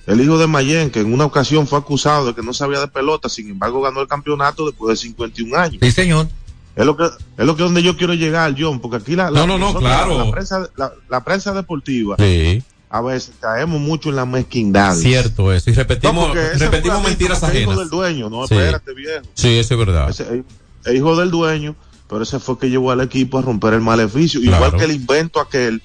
[0.06, 2.86] El hijo de Mayen, que en una ocasión fue acusado de que no sabía de
[2.88, 5.78] pelota, sin embargo ganó el campeonato después de 51 años.
[5.82, 6.28] Sí, señor.
[6.76, 9.40] Es lo que es lo que donde yo quiero llegar, John, porque aquí la, la-
[9.40, 10.16] No, no, no, claro.
[10.26, 12.62] la, prensa, la, la prensa deportiva Sí,
[12.92, 14.96] a veces caemos mucho en la mezquindad.
[14.96, 15.70] cierto eso.
[15.70, 17.78] Y repetimos, No, repetimos mentiras es hijo ajenas.
[17.78, 18.54] del dueño, no, Sí.
[18.54, 19.22] espérate, viejo.
[19.34, 20.10] Sí, eso es verdad.
[20.10, 20.44] Ese
[20.84, 21.76] es- hijo del dueño,
[22.08, 24.40] pero ese fue que llevó al equipo a romper el maleficio.
[24.40, 24.56] Claro.
[24.66, 25.82] Igual que el invento aquel,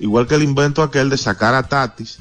[0.00, 2.20] igual que el invento aquel de sacar a Tatis.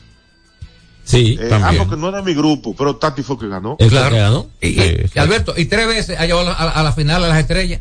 [1.06, 1.78] Sí, Eh, ah, también.
[1.88, 3.78] porque no era mi grupo, pero Tatis fue que ganó.
[3.80, 4.14] es Claro.
[4.14, 4.48] que ganó.
[4.62, 5.18] Y, Sí.
[5.20, 7.80] Alberto, y tres veces ha llevado a, la- a la final a las estrellas.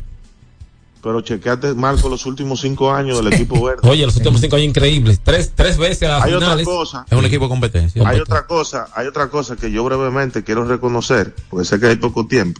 [1.07, 3.87] Pero chequeate, Marco, los últimos cinco años del equipo verde.
[3.87, 5.21] Oye, los últimos cinco años increíbles.
[5.23, 8.03] Tres, tres veces a las hay otra cosa, Es un equipo de competencia.
[8.05, 11.95] hay otra cosa, hay otra cosa que yo brevemente quiero reconocer, porque sé que hay
[11.95, 12.59] poco tiempo.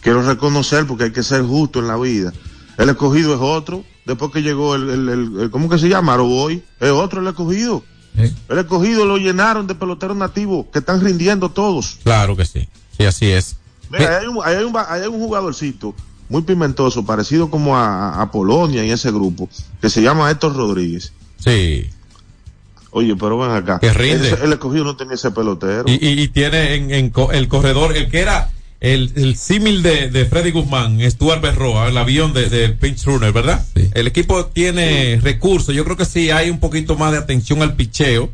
[0.00, 2.32] quiero reconocer porque hay que ser justo en la vida.
[2.78, 3.84] El escogido es otro.
[4.06, 6.14] Después que llegó el, el, el- el- ¿cómo que se llama?
[6.14, 6.64] Aroboy.
[6.80, 7.84] Es otro el escogido.
[8.48, 11.98] El escogido lo llenaron de peloteros nativos que están rindiendo todos.
[12.02, 12.68] Claro que sí.
[12.98, 13.56] Sí, así es.
[13.88, 15.94] Mira, hay, un, hay un, hay un jugadorcito
[16.28, 19.48] muy pimentoso, parecido como a, a Polonia y ese grupo,
[19.80, 21.12] que se llama Héctor Rodríguez.
[21.38, 21.90] Sí.
[22.90, 23.78] Oye, pero ven acá.
[23.80, 24.28] Que rinde.
[24.30, 25.84] Ese- el escogido no tenía ese pelotero.
[25.86, 28.50] Y, y- y tiene en, en co- el corredor, el que era
[28.80, 33.32] el, el símil de, de Freddy Guzmán, Stuart Berroa, el avión de, de Pinch Runner,
[33.32, 33.64] ¿verdad?
[33.94, 35.74] El equipo tiene recursos.
[35.74, 38.30] Yo creo que si hay un poquito más de atención al picheo,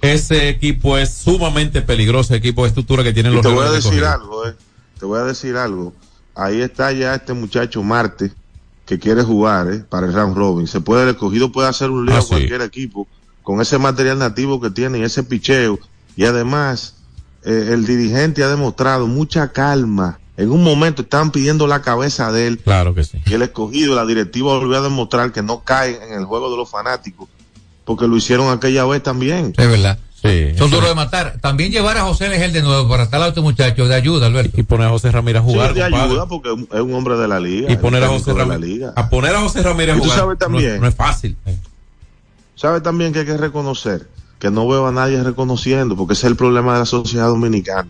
[0.00, 3.64] ese equipo es sumamente peligroso, el equipo de estructura que tienen Y los te voy
[3.66, 4.10] a decir Corrido.
[4.10, 4.54] algo, eh.
[4.98, 5.92] Te voy a decir algo.
[6.34, 8.32] Ahí está ya este muchacho Marte
[8.86, 10.66] que quiere jugar, eh, para el round robin.
[10.66, 12.28] Se puede, el escogido puede hacer un lío Ah, a sí.
[12.28, 13.06] cualquier equipo
[13.42, 15.78] con ese material nativo que tiene y ese picheo.
[16.16, 16.96] Y además,
[17.44, 20.18] eh, el dirigente ha demostrado mucha calma.
[20.36, 22.58] En un momento estaban pidiendo la cabeza de él.
[22.58, 23.20] Claro que sí.
[23.26, 26.56] Y el escogido, la directiva volvió a demostrar que no caen en el juego de
[26.56, 27.28] los fanáticos.
[27.84, 29.52] Porque lo hicieron aquella vez también.
[29.56, 29.98] Es verdad.
[30.22, 30.52] Sí.
[30.56, 31.38] Son duros de matar.
[31.40, 34.60] También llevar a José Legel de nuevo para estar a este muchacho de ayuda, Alberto.
[34.60, 35.74] Y poner a José Ramírez a Sí, jugar.
[35.74, 36.04] de compadre.
[36.06, 37.72] ayuda porque es un- hombre de la liga.
[37.72, 38.90] y poner a José Ramírez.
[38.94, 40.16] A poner a José Ramírez a jugar.
[40.18, 40.80] sabes no- también.
[40.80, 41.36] no es fácil.
[42.54, 44.06] ¿Sabe también que hay que reconocer?
[44.38, 47.88] Que no veo a nadie reconociendo, porque ese es el problema de la sociedad dominicana.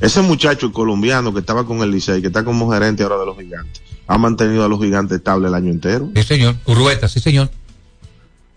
[0.00, 3.36] Ese muchacho colombiano que estaba con el Licey, que está como gerente ahora de los
[3.38, 6.08] gigantes, ha mantenido a los gigantes estables el año entero.
[6.14, 6.56] Sí, señor.
[6.66, 7.48] Urueta, sí, señor.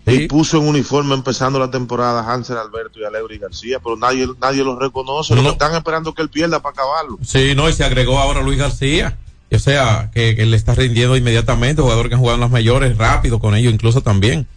[0.07, 4.27] Y puso en uniforme empezando la temporada Hansel Alberto y a Leury García, pero nadie,
[4.41, 5.35] nadie los reconoce.
[5.35, 7.19] Lo que están esperando es que él pierda para acabarlo.
[7.25, 9.17] Sí, no, y se agregó ahora Luis García.
[9.51, 12.97] O sea, que, que le está rindiendo inmediatamente, jugador que ha jugado en las mayores,
[12.97, 14.47] rápido con ellos, incluso también.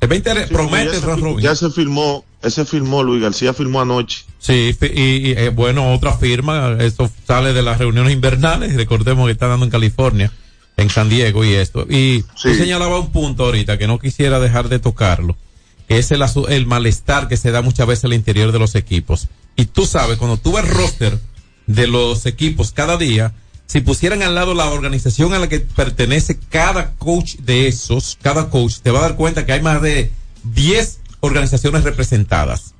[0.00, 3.80] Es 20 Sí, promete ya, el se, ya se firmó, ese firmó Luis García, firmó
[3.80, 4.24] anoche.
[4.40, 9.32] Sí, y, y, eh, bueno, otra firma, esto sale de las reuniones invernales, recordemos que
[9.32, 10.32] está dando en California,
[10.76, 11.86] en San Diego y esto.
[11.88, 15.36] Y tú señalaba un punto ahorita que no quisiera dejar de tocarlo,
[15.88, 19.28] que es el, el malestar que se da muchas veces al interior de los equipos.
[19.56, 21.18] Y tú sabes, cuando tú ves roster
[21.66, 23.34] de los equipos cada día,
[23.66, 28.50] si pusieran al lado la organización a la que pertenece cada coach de esos, cada
[28.50, 30.10] coach, te va a dar cuenta que hay más de
[30.44, 32.74] 10 organizaciones representadas.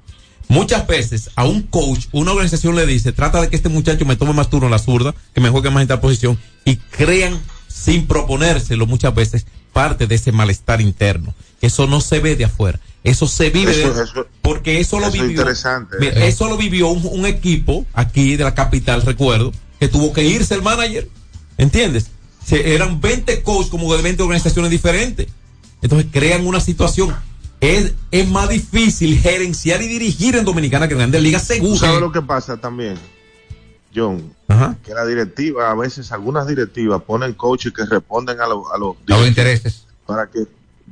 [0.49, 4.16] Muchas veces a un coach, una organización le dice, trata de que este muchacho me
[4.16, 7.40] tome más turno en la zurda, que me juegue más en tal posición, y crean
[7.72, 11.34] sin proponérselo muchas veces parte de ese malestar interno.
[11.60, 12.78] Eso no se ve de afuera.
[13.04, 15.40] Eso se vive Eso- de- eso- porque eso lo eso es vivió.
[15.40, 15.96] interesante.
[15.98, 16.28] Mira, Eh.
[16.28, 20.54] Eso lo vivió un, un equipo aquí de la capital, recuerdo, que tuvo que irse
[20.54, 21.08] el manager.
[21.58, 22.06] ¿Entiendes?
[22.44, 25.28] Se- eran 20 coaches como de 20 organizaciones diferentes.
[25.80, 27.14] Entonces crean una situación.
[27.60, 31.78] Es, es más difícil gerenciar y dirigir en Dominicana que en Grandes Ligas, ¿Tú seguro.
[31.78, 32.94] sabes lo que pasa también,
[33.95, 34.34] John?
[34.49, 34.76] Ajá.
[34.84, 38.97] Que la directiva, a veces algunas directivas ponen coaches que responden a, los a los
[39.09, 39.86] A los intereses.
[40.07, 40.40] para que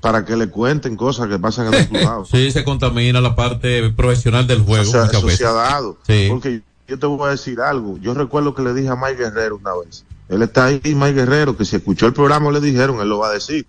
[0.00, 2.28] para que le cuenten cosas que pasan en el clubhouse.
[2.30, 5.38] Sí, se contamina la parte profesional del juego O sea, muchas eso veces.
[5.40, 5.98] se ha dado.
[6.06, 6.26] Sí.
[6.30, 7.98] Porque yo te voy a decir algo.
[7.98, 10.04] Yo recuerdo que le dije a Mike Guerrero una vez.
[10.30, 13.28] Él está ahí, Mike Guerrero, que si escuchó el programa le dijeron, él lo va
[13.28, 13.66] a decir.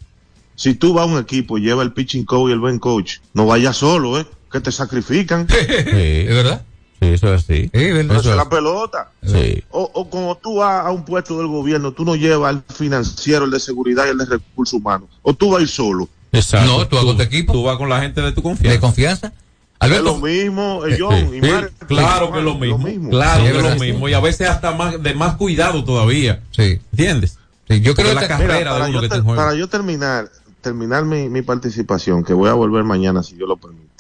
[0.56, 3.18] Si tú vas a un equipo y lleva el pitching coach y el buen coach,
[3.34, 4.26] no vayas solo, ¿eh?
[4.52, 5.48] Que te sacrifican.
[5.50, 6.64] ¿Es verdad?
[7.02, 7.70] Sí, eso es así.
[7.74, 9.10] Eso Eso es la es- pelota.
[9.26, 9.64] Sí.
[9.72, 13.46] O, o como tú vas a un puesto del gobierno, tú no llevas al financiero,
[13.46, 15.10] el de seguridad y el de recursos humanos.
[15.24, 16.08] O tú vas a ir solo.
[16.32, 16.68] Exacto.
[16.78, 17.54] No, tú vas con tu equipo.
[17.54, 18.74] Tú vas con la gente de tu confianza.
[18.76, 19.28] De confianza.
[19.28, 19.34] Es
[19.80, 21.16] Alberto, lo mismo, eh, John.
[21.16, 21.38] Sí.
[21.38, 23.10] y Sí, Mario, claro que es lo mismo.
[23.10, 24.10] Claro Sí, que es es lo mismo.
[24.10, 26.44] Y a veces hasta más de más cuidado todavía.
[26.52, 26.80] Sí.
[26.92, 27.40] ¿Entiendes?
[27.68, 29.56] Sí, yo Porque creo la que carrera Mira, para, de uno yo que te para
[29.56, 30.30] yo terminar,
[30.62, 33.91] terminar mi, mi participación, que voy a volver mañana si Dios lo permite.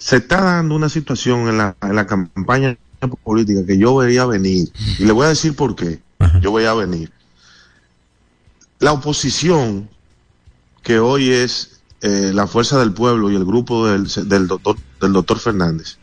[0.00, 2.76] Se está dando una situación en la, en la campaña
[3.22, 4.72] política que yo veía venir.
[4.98, 6.00] Y le voy a decir por qué.
[6.40, 7.12] Yo veía venir.
[8.78, 9.90] La oposición,
[10.82, 15.12] que hoy es eh, la fuerza del pueblo y el grupo del, del doctor, del
[15.12, 15.98] doctor Fernández,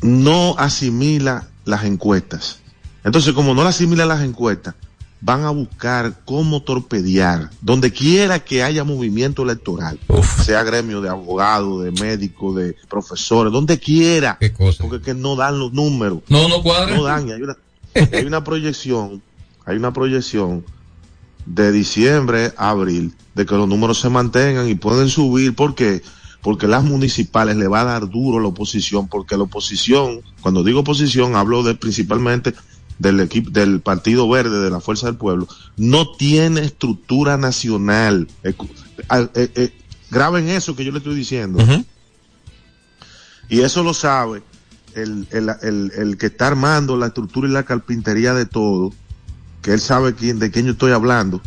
[0.00, 2.60] no asimila las encuestas.
[3.04, 4.74] Entonces, como no la asimila las encuestas,
[5.22, 9.98] van a buscar cómo torpedear, donde quiera que haya movimiento electoral,
[10.44, 14.36] sea gremio de abogados, de médicos, de profesores, donde quiera,
[14.80, 16.18] porque que no dan los números.
[16.28, 16.96] No, no cuadra.
[16.96, 17.56] No dan, y hay una,
[17.94, 19.22] hay una proyección,
[19.64, 20.64] hay una proyección
[21.46, 26.02] de diciembre a abril, de que los números se mantengan y pueden subir, ¿por qué?
[26.42, 30.64] Porque las municipales le va a dar duro a la oposición, porque la oposición, cuando
[30.64, 32.52] digo oposición, hablo de principalmente
[32.98, 38.28] del equipo del Partido Verde de la Fuerza del Pueblo, no tiene estructura nacional.
[39.08, 39.72] A- eh, eh,
[40.10, 41.58] graben eso que yo le estoy diciendo.
[43.48, 44.42] Y eso lo sabe
[44.94, 48.92] el, el, el, el que está armando la estructura y la carpintería de todo,
[49.62, 51.40] que él sabe quién, de quién yo estoy hablando,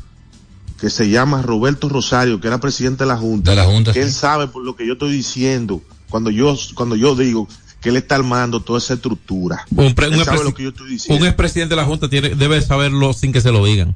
[0.80, 4.02] que se llama Roberto Rosario, que era presidente de la Junta, De la Junta, que
[4.02, 4.06] sí.
[4.08, 7.48] él sabe por lo que yo estoy diciendo, cuando yo, cuando yo digo
[7.86, 9.64] que él está armando toda esa estructura.
[9.70, 11.22] Un, pre- un Él sabe expresi- lo que yo estoy diciendo.
[11.24, 13.96] un expresidente de la Junta tiene, debe saberlo sin que se lo digan.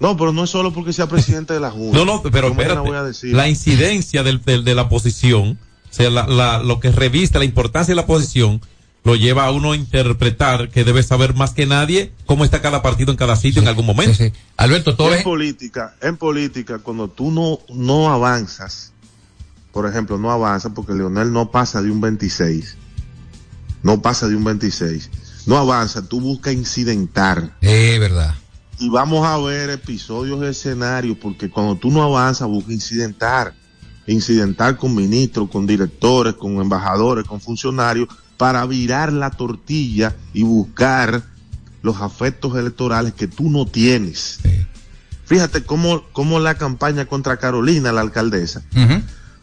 [0.00, 1.98] No, pero no es solo porque sea presidente de la Junta.
[1.98, 2.80] No, no, pero espérate.
[2.80, 3.34] voy a decir.
[3.34, 5.58] La incidencia del, del- de la posición,
[5.90, 8.62] o sea, la, la- lo que revista la importancia de la posición,
[9.04, 12.80] lo lleva a uno a interpretar que debe saber más que nadie cómo está cada
[12.80, 14.16] partido en cada sitio en algún momento.
[14.56, 18.91] Alberto, Y en política, en política, cuando tú no, no avanzas,
[19.72, 22.76] por ejemplo, no avanzas porque Leonel no pasa de un 26,
[23.82, 25.10] no pasa de un 26,
[25.46, 27.56] no avanza, tú buscas incidentar.
[27.60, 28.34] Es verdad.
[28.78, 33.54] Y vamos a ver episodios de escenario, porque cuando tú no avanzas, busca incidentar.
[34.06, 41.22] Incidentar con ministros, con directores, con embajadores, con funcionarios, para virar la tortilla y buscar
[41.82, 44.40] los afectos electorales que tú no tienes.
[45.24, 48.62] Fíjate cómo, cómo la campaña contra Carolina, la alcaldesa,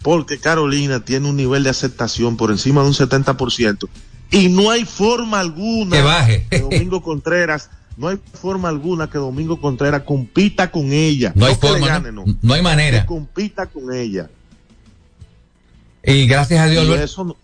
[0.02, 3.88] porque Carolina tiene un nivel de aceptación por encima de un 70%,
[4.32, 6.48] y no hay forma alguna Que baje.
[6.50, 11.34] que Domingo Contreras, no hay forma alguna que Domingo Contreras compita con ella.
[11.36, 13.02] No hay forma, gane, no, no hay manera.
[13.02, 14.30] Que compita con ella.
[16.04, 17.04] Y gracias a Dios, Y Alberto.
[17.06, 17.36] eso no-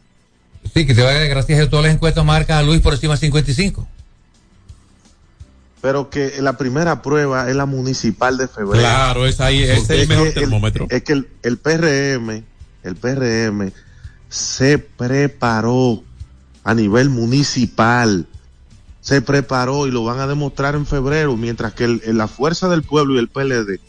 [0.73, 3.13] Sí, que te vaya gracias a Dios, todas las encuestas marcan a Luis por encima
[3.15, 3.87] de 55.
[5.85, 8.79] Pero que la primera prueba es la municipal de febrero.
[8.83, 10.87] Claro, es ahí, es el mejor que termómetro.
[10.89, 12.43] es que el, el PRM,
[12.81, 13.71] el PRM
[14.27, 16.01] se preparó
[16.63, 18.25] a nivel municipal.
[18.99, 22.81] Se preparó y lo van a demostrar en febrero, mientras que el- la fuerza del
[22.81, 23.79] pueblo y el PLD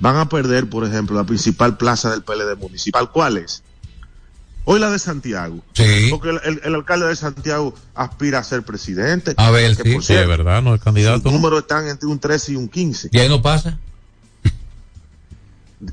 [0.00, 3.10] van a perder, por ejemplo, la principal plaza del PLD municipal.
[3.10, 3.62] ¿Cuál es?
[4.64, 5.60] Hoy la de Santiago.
[5.72, 6.08] Sí.
[6.10, 9.34] Porque el, el- el alcalde de Santiago aspira a ser presidente.
[9.36, 9.92] A ver, que sí.
[9.94, 11.20] por Sí, de verdad, no, el candidato.
[11.22, 13.08] sus números están entre un 13 y un 15.
[13.12, 13.78] Y ahí no pasa.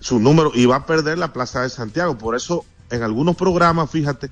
[0.02, 2.18] su número y va a perder la plaza de Santiago.
[2.18, 4.30] Por eso, en algunos programas, fíjate,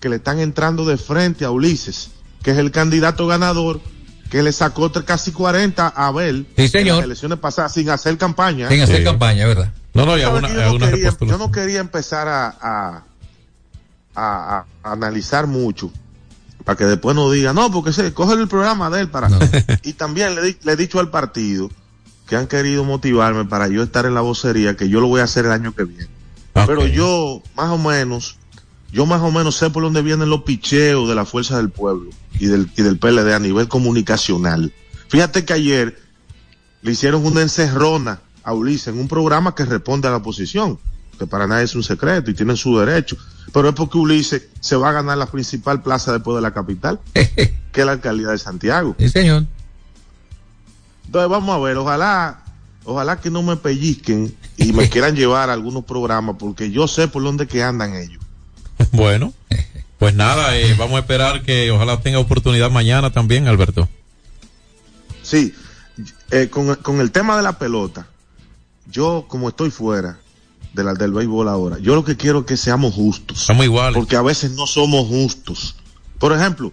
[0.00, 2.10] que le están entrando de frente a Ulises,
[2.42, 3.80] que es el candidato ganador,
[4.30, 6.96] que le sacó casi 40 a Abel Sí, en señor.
[6.96, 8.68] las elecciones pasadas sin hacer campaña.
[8.70, 9.04] Sin hacer Sí.
[9.04, 9.72] campaña, ¿verdad?
[9.92, 13.04] No, no, y ¿Sabes una, yo, no una quería, yo no quería empezar a, a,
[14.14, 15.90] a- analizar mucho
[16.64, 19.28] para que después no diga, no, porque se coge el programa de él para...
[19.82, 21.70] y también le, le he dicho al partido
[22.26, 25.24] que han querido motivarme para yo estar en la vocería, que yo lo voy a
[25.24, 26.08] hacer el año que viene.
[26.66, 28.36] Pero yo, más o menos,
[28.92, 32.10] yo más o menos sé por dónde vienen los picheos de la fuerza del pueblo
[32.38, 34.72] y del, y del PLD a nivel comunicacional.
[35.08, 35.98] Fíjate que ayer
[36.80, 40.78] le hicieron una encerrona a Ulises en un programa que responde a la oposición,
[41.16, 43.16] que para nadie es un secreto y tienen su derecho.
[43.52, 47.00] Pero es porque Ulises se va a ganar la principal plaza después de la capital,
[47.14, 48.96] que es la alcaldía de Santiago.
[48.98, 49.46] Sí, señor.
[51.06, 52.42] Entonces vamos a ver, ojalá,
[52.84, 57.08] ojalá que no me pellizquen y me quieran llevar a algunos programas, porque yo sé
[57.08, 58.22] por dónde que andan ellos.
[58.90, 59.32] Bueno,
[59.98, 63.88] pues nada, eh, vamos a esperar que ojalá tenga oportunidad mañana también, Alberto.
[65.22, 65.54] Sí,
[66.30, 68.06] eh, con, con el tema de la pelota,
[68.90, 70.18] yo como estoy fuera
[70.74, 73.40] de la, del béisbol ahora, yo lo que quiero es que seamos justos.
[73.40, 73.96] Estamos iguales.
[73.96, 75.76] Porque a veces no somos justos.
[76.18, 76.72] Por ejemplo,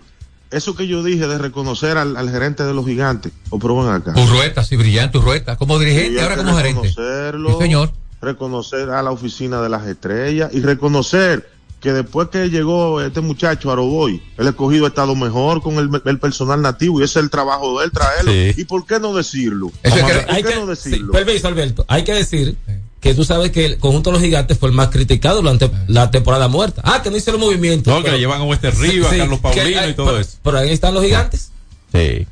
[0.49, 4.13] eso que yo dije de reconocer al, al gerente de los gigantes, o prueben acá.
[4.19, 5.55] Urrueta, sí, brillante Urrueta.
[5.55, 6.89] Como dirigente, ahora como gerente.
[6.89, 7.93] Sí, señor.
[8.21, 11.49] reconocer a la oficina de las estrellas y reconocer
[11.79, 16.19] que después que llegó este muchacho Aroboy, el escogido ha estado mejor con el, el
[16.19, 18.31] personal nativo y ese es el trabajo de él traerlo.
[18.31, 18.53] Sí.
[18.61, 19.71] ¿Y por qué no decirlo?
[19.81, 21.11] Eso es ¿Por que- qué hay que- no sí, decirlo?
[21.11, 21.85] permiso, Alberto.
[21.87, 22.55] Hay que decir
[23.01, 26.09] que tú sabes que el conjunto de los gigantes fue el más criticado durante la
[26.11, 26.81] temporada muerta.
[26.85, 27.91] Ah, que no hicieron movimientos.
[27.93, 30.37] No, que le llevan a Wester Rivas, a Carlos Paulino y todo pero- eso.
[30.43, 31.51] Pero ahí están los gigantes.
[31.91, 32.27] Sí.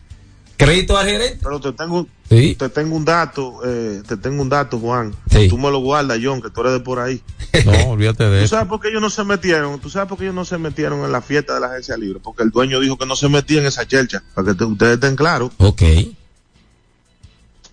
[0.57, 1.39] Crédito al gerente.
[1.41, 2.53] Pero te tengo, Sí.
[2.59, 5.15] te tengo un dato, eh, te tengo un dato, Juan.
[5.32, 5.47] Sí.
[5.47, 7.22] Tú me lo guardas, John, que tú eres de por ahí.
[7.65, 8.55] No, olvídate de ¿Tú eso.
[8.55, 9.80] sabes por qué ellos no se metieron?
[9.80, 12.20] ¿Tú sabes por qué ellos no se metieron en la fiesta de la agencia libre?
[12.24, 14.93] Porque el dueño dijo que no se metía en esa chelcha, para que te- ustedes
[14.95, 15.51] estén claros.
[15.57, 15.82] Ok.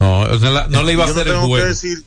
[0.00, 1.66] No, o sea, la- no le iba a Yo no hacer el tengo que juego.
[1.66, 2.04] decir,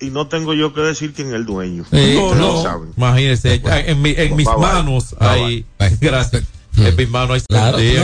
[0.00, 1.84] y no tengo yo que decir quién es el dueño.
[1.90, 2.90] Sí, no, saben.
[2.96, 5.64] Imagínese, en, mi- en mis manos hay,
[6.00, 6.42] gracias,
[6.76, 7.96] en mis manos hay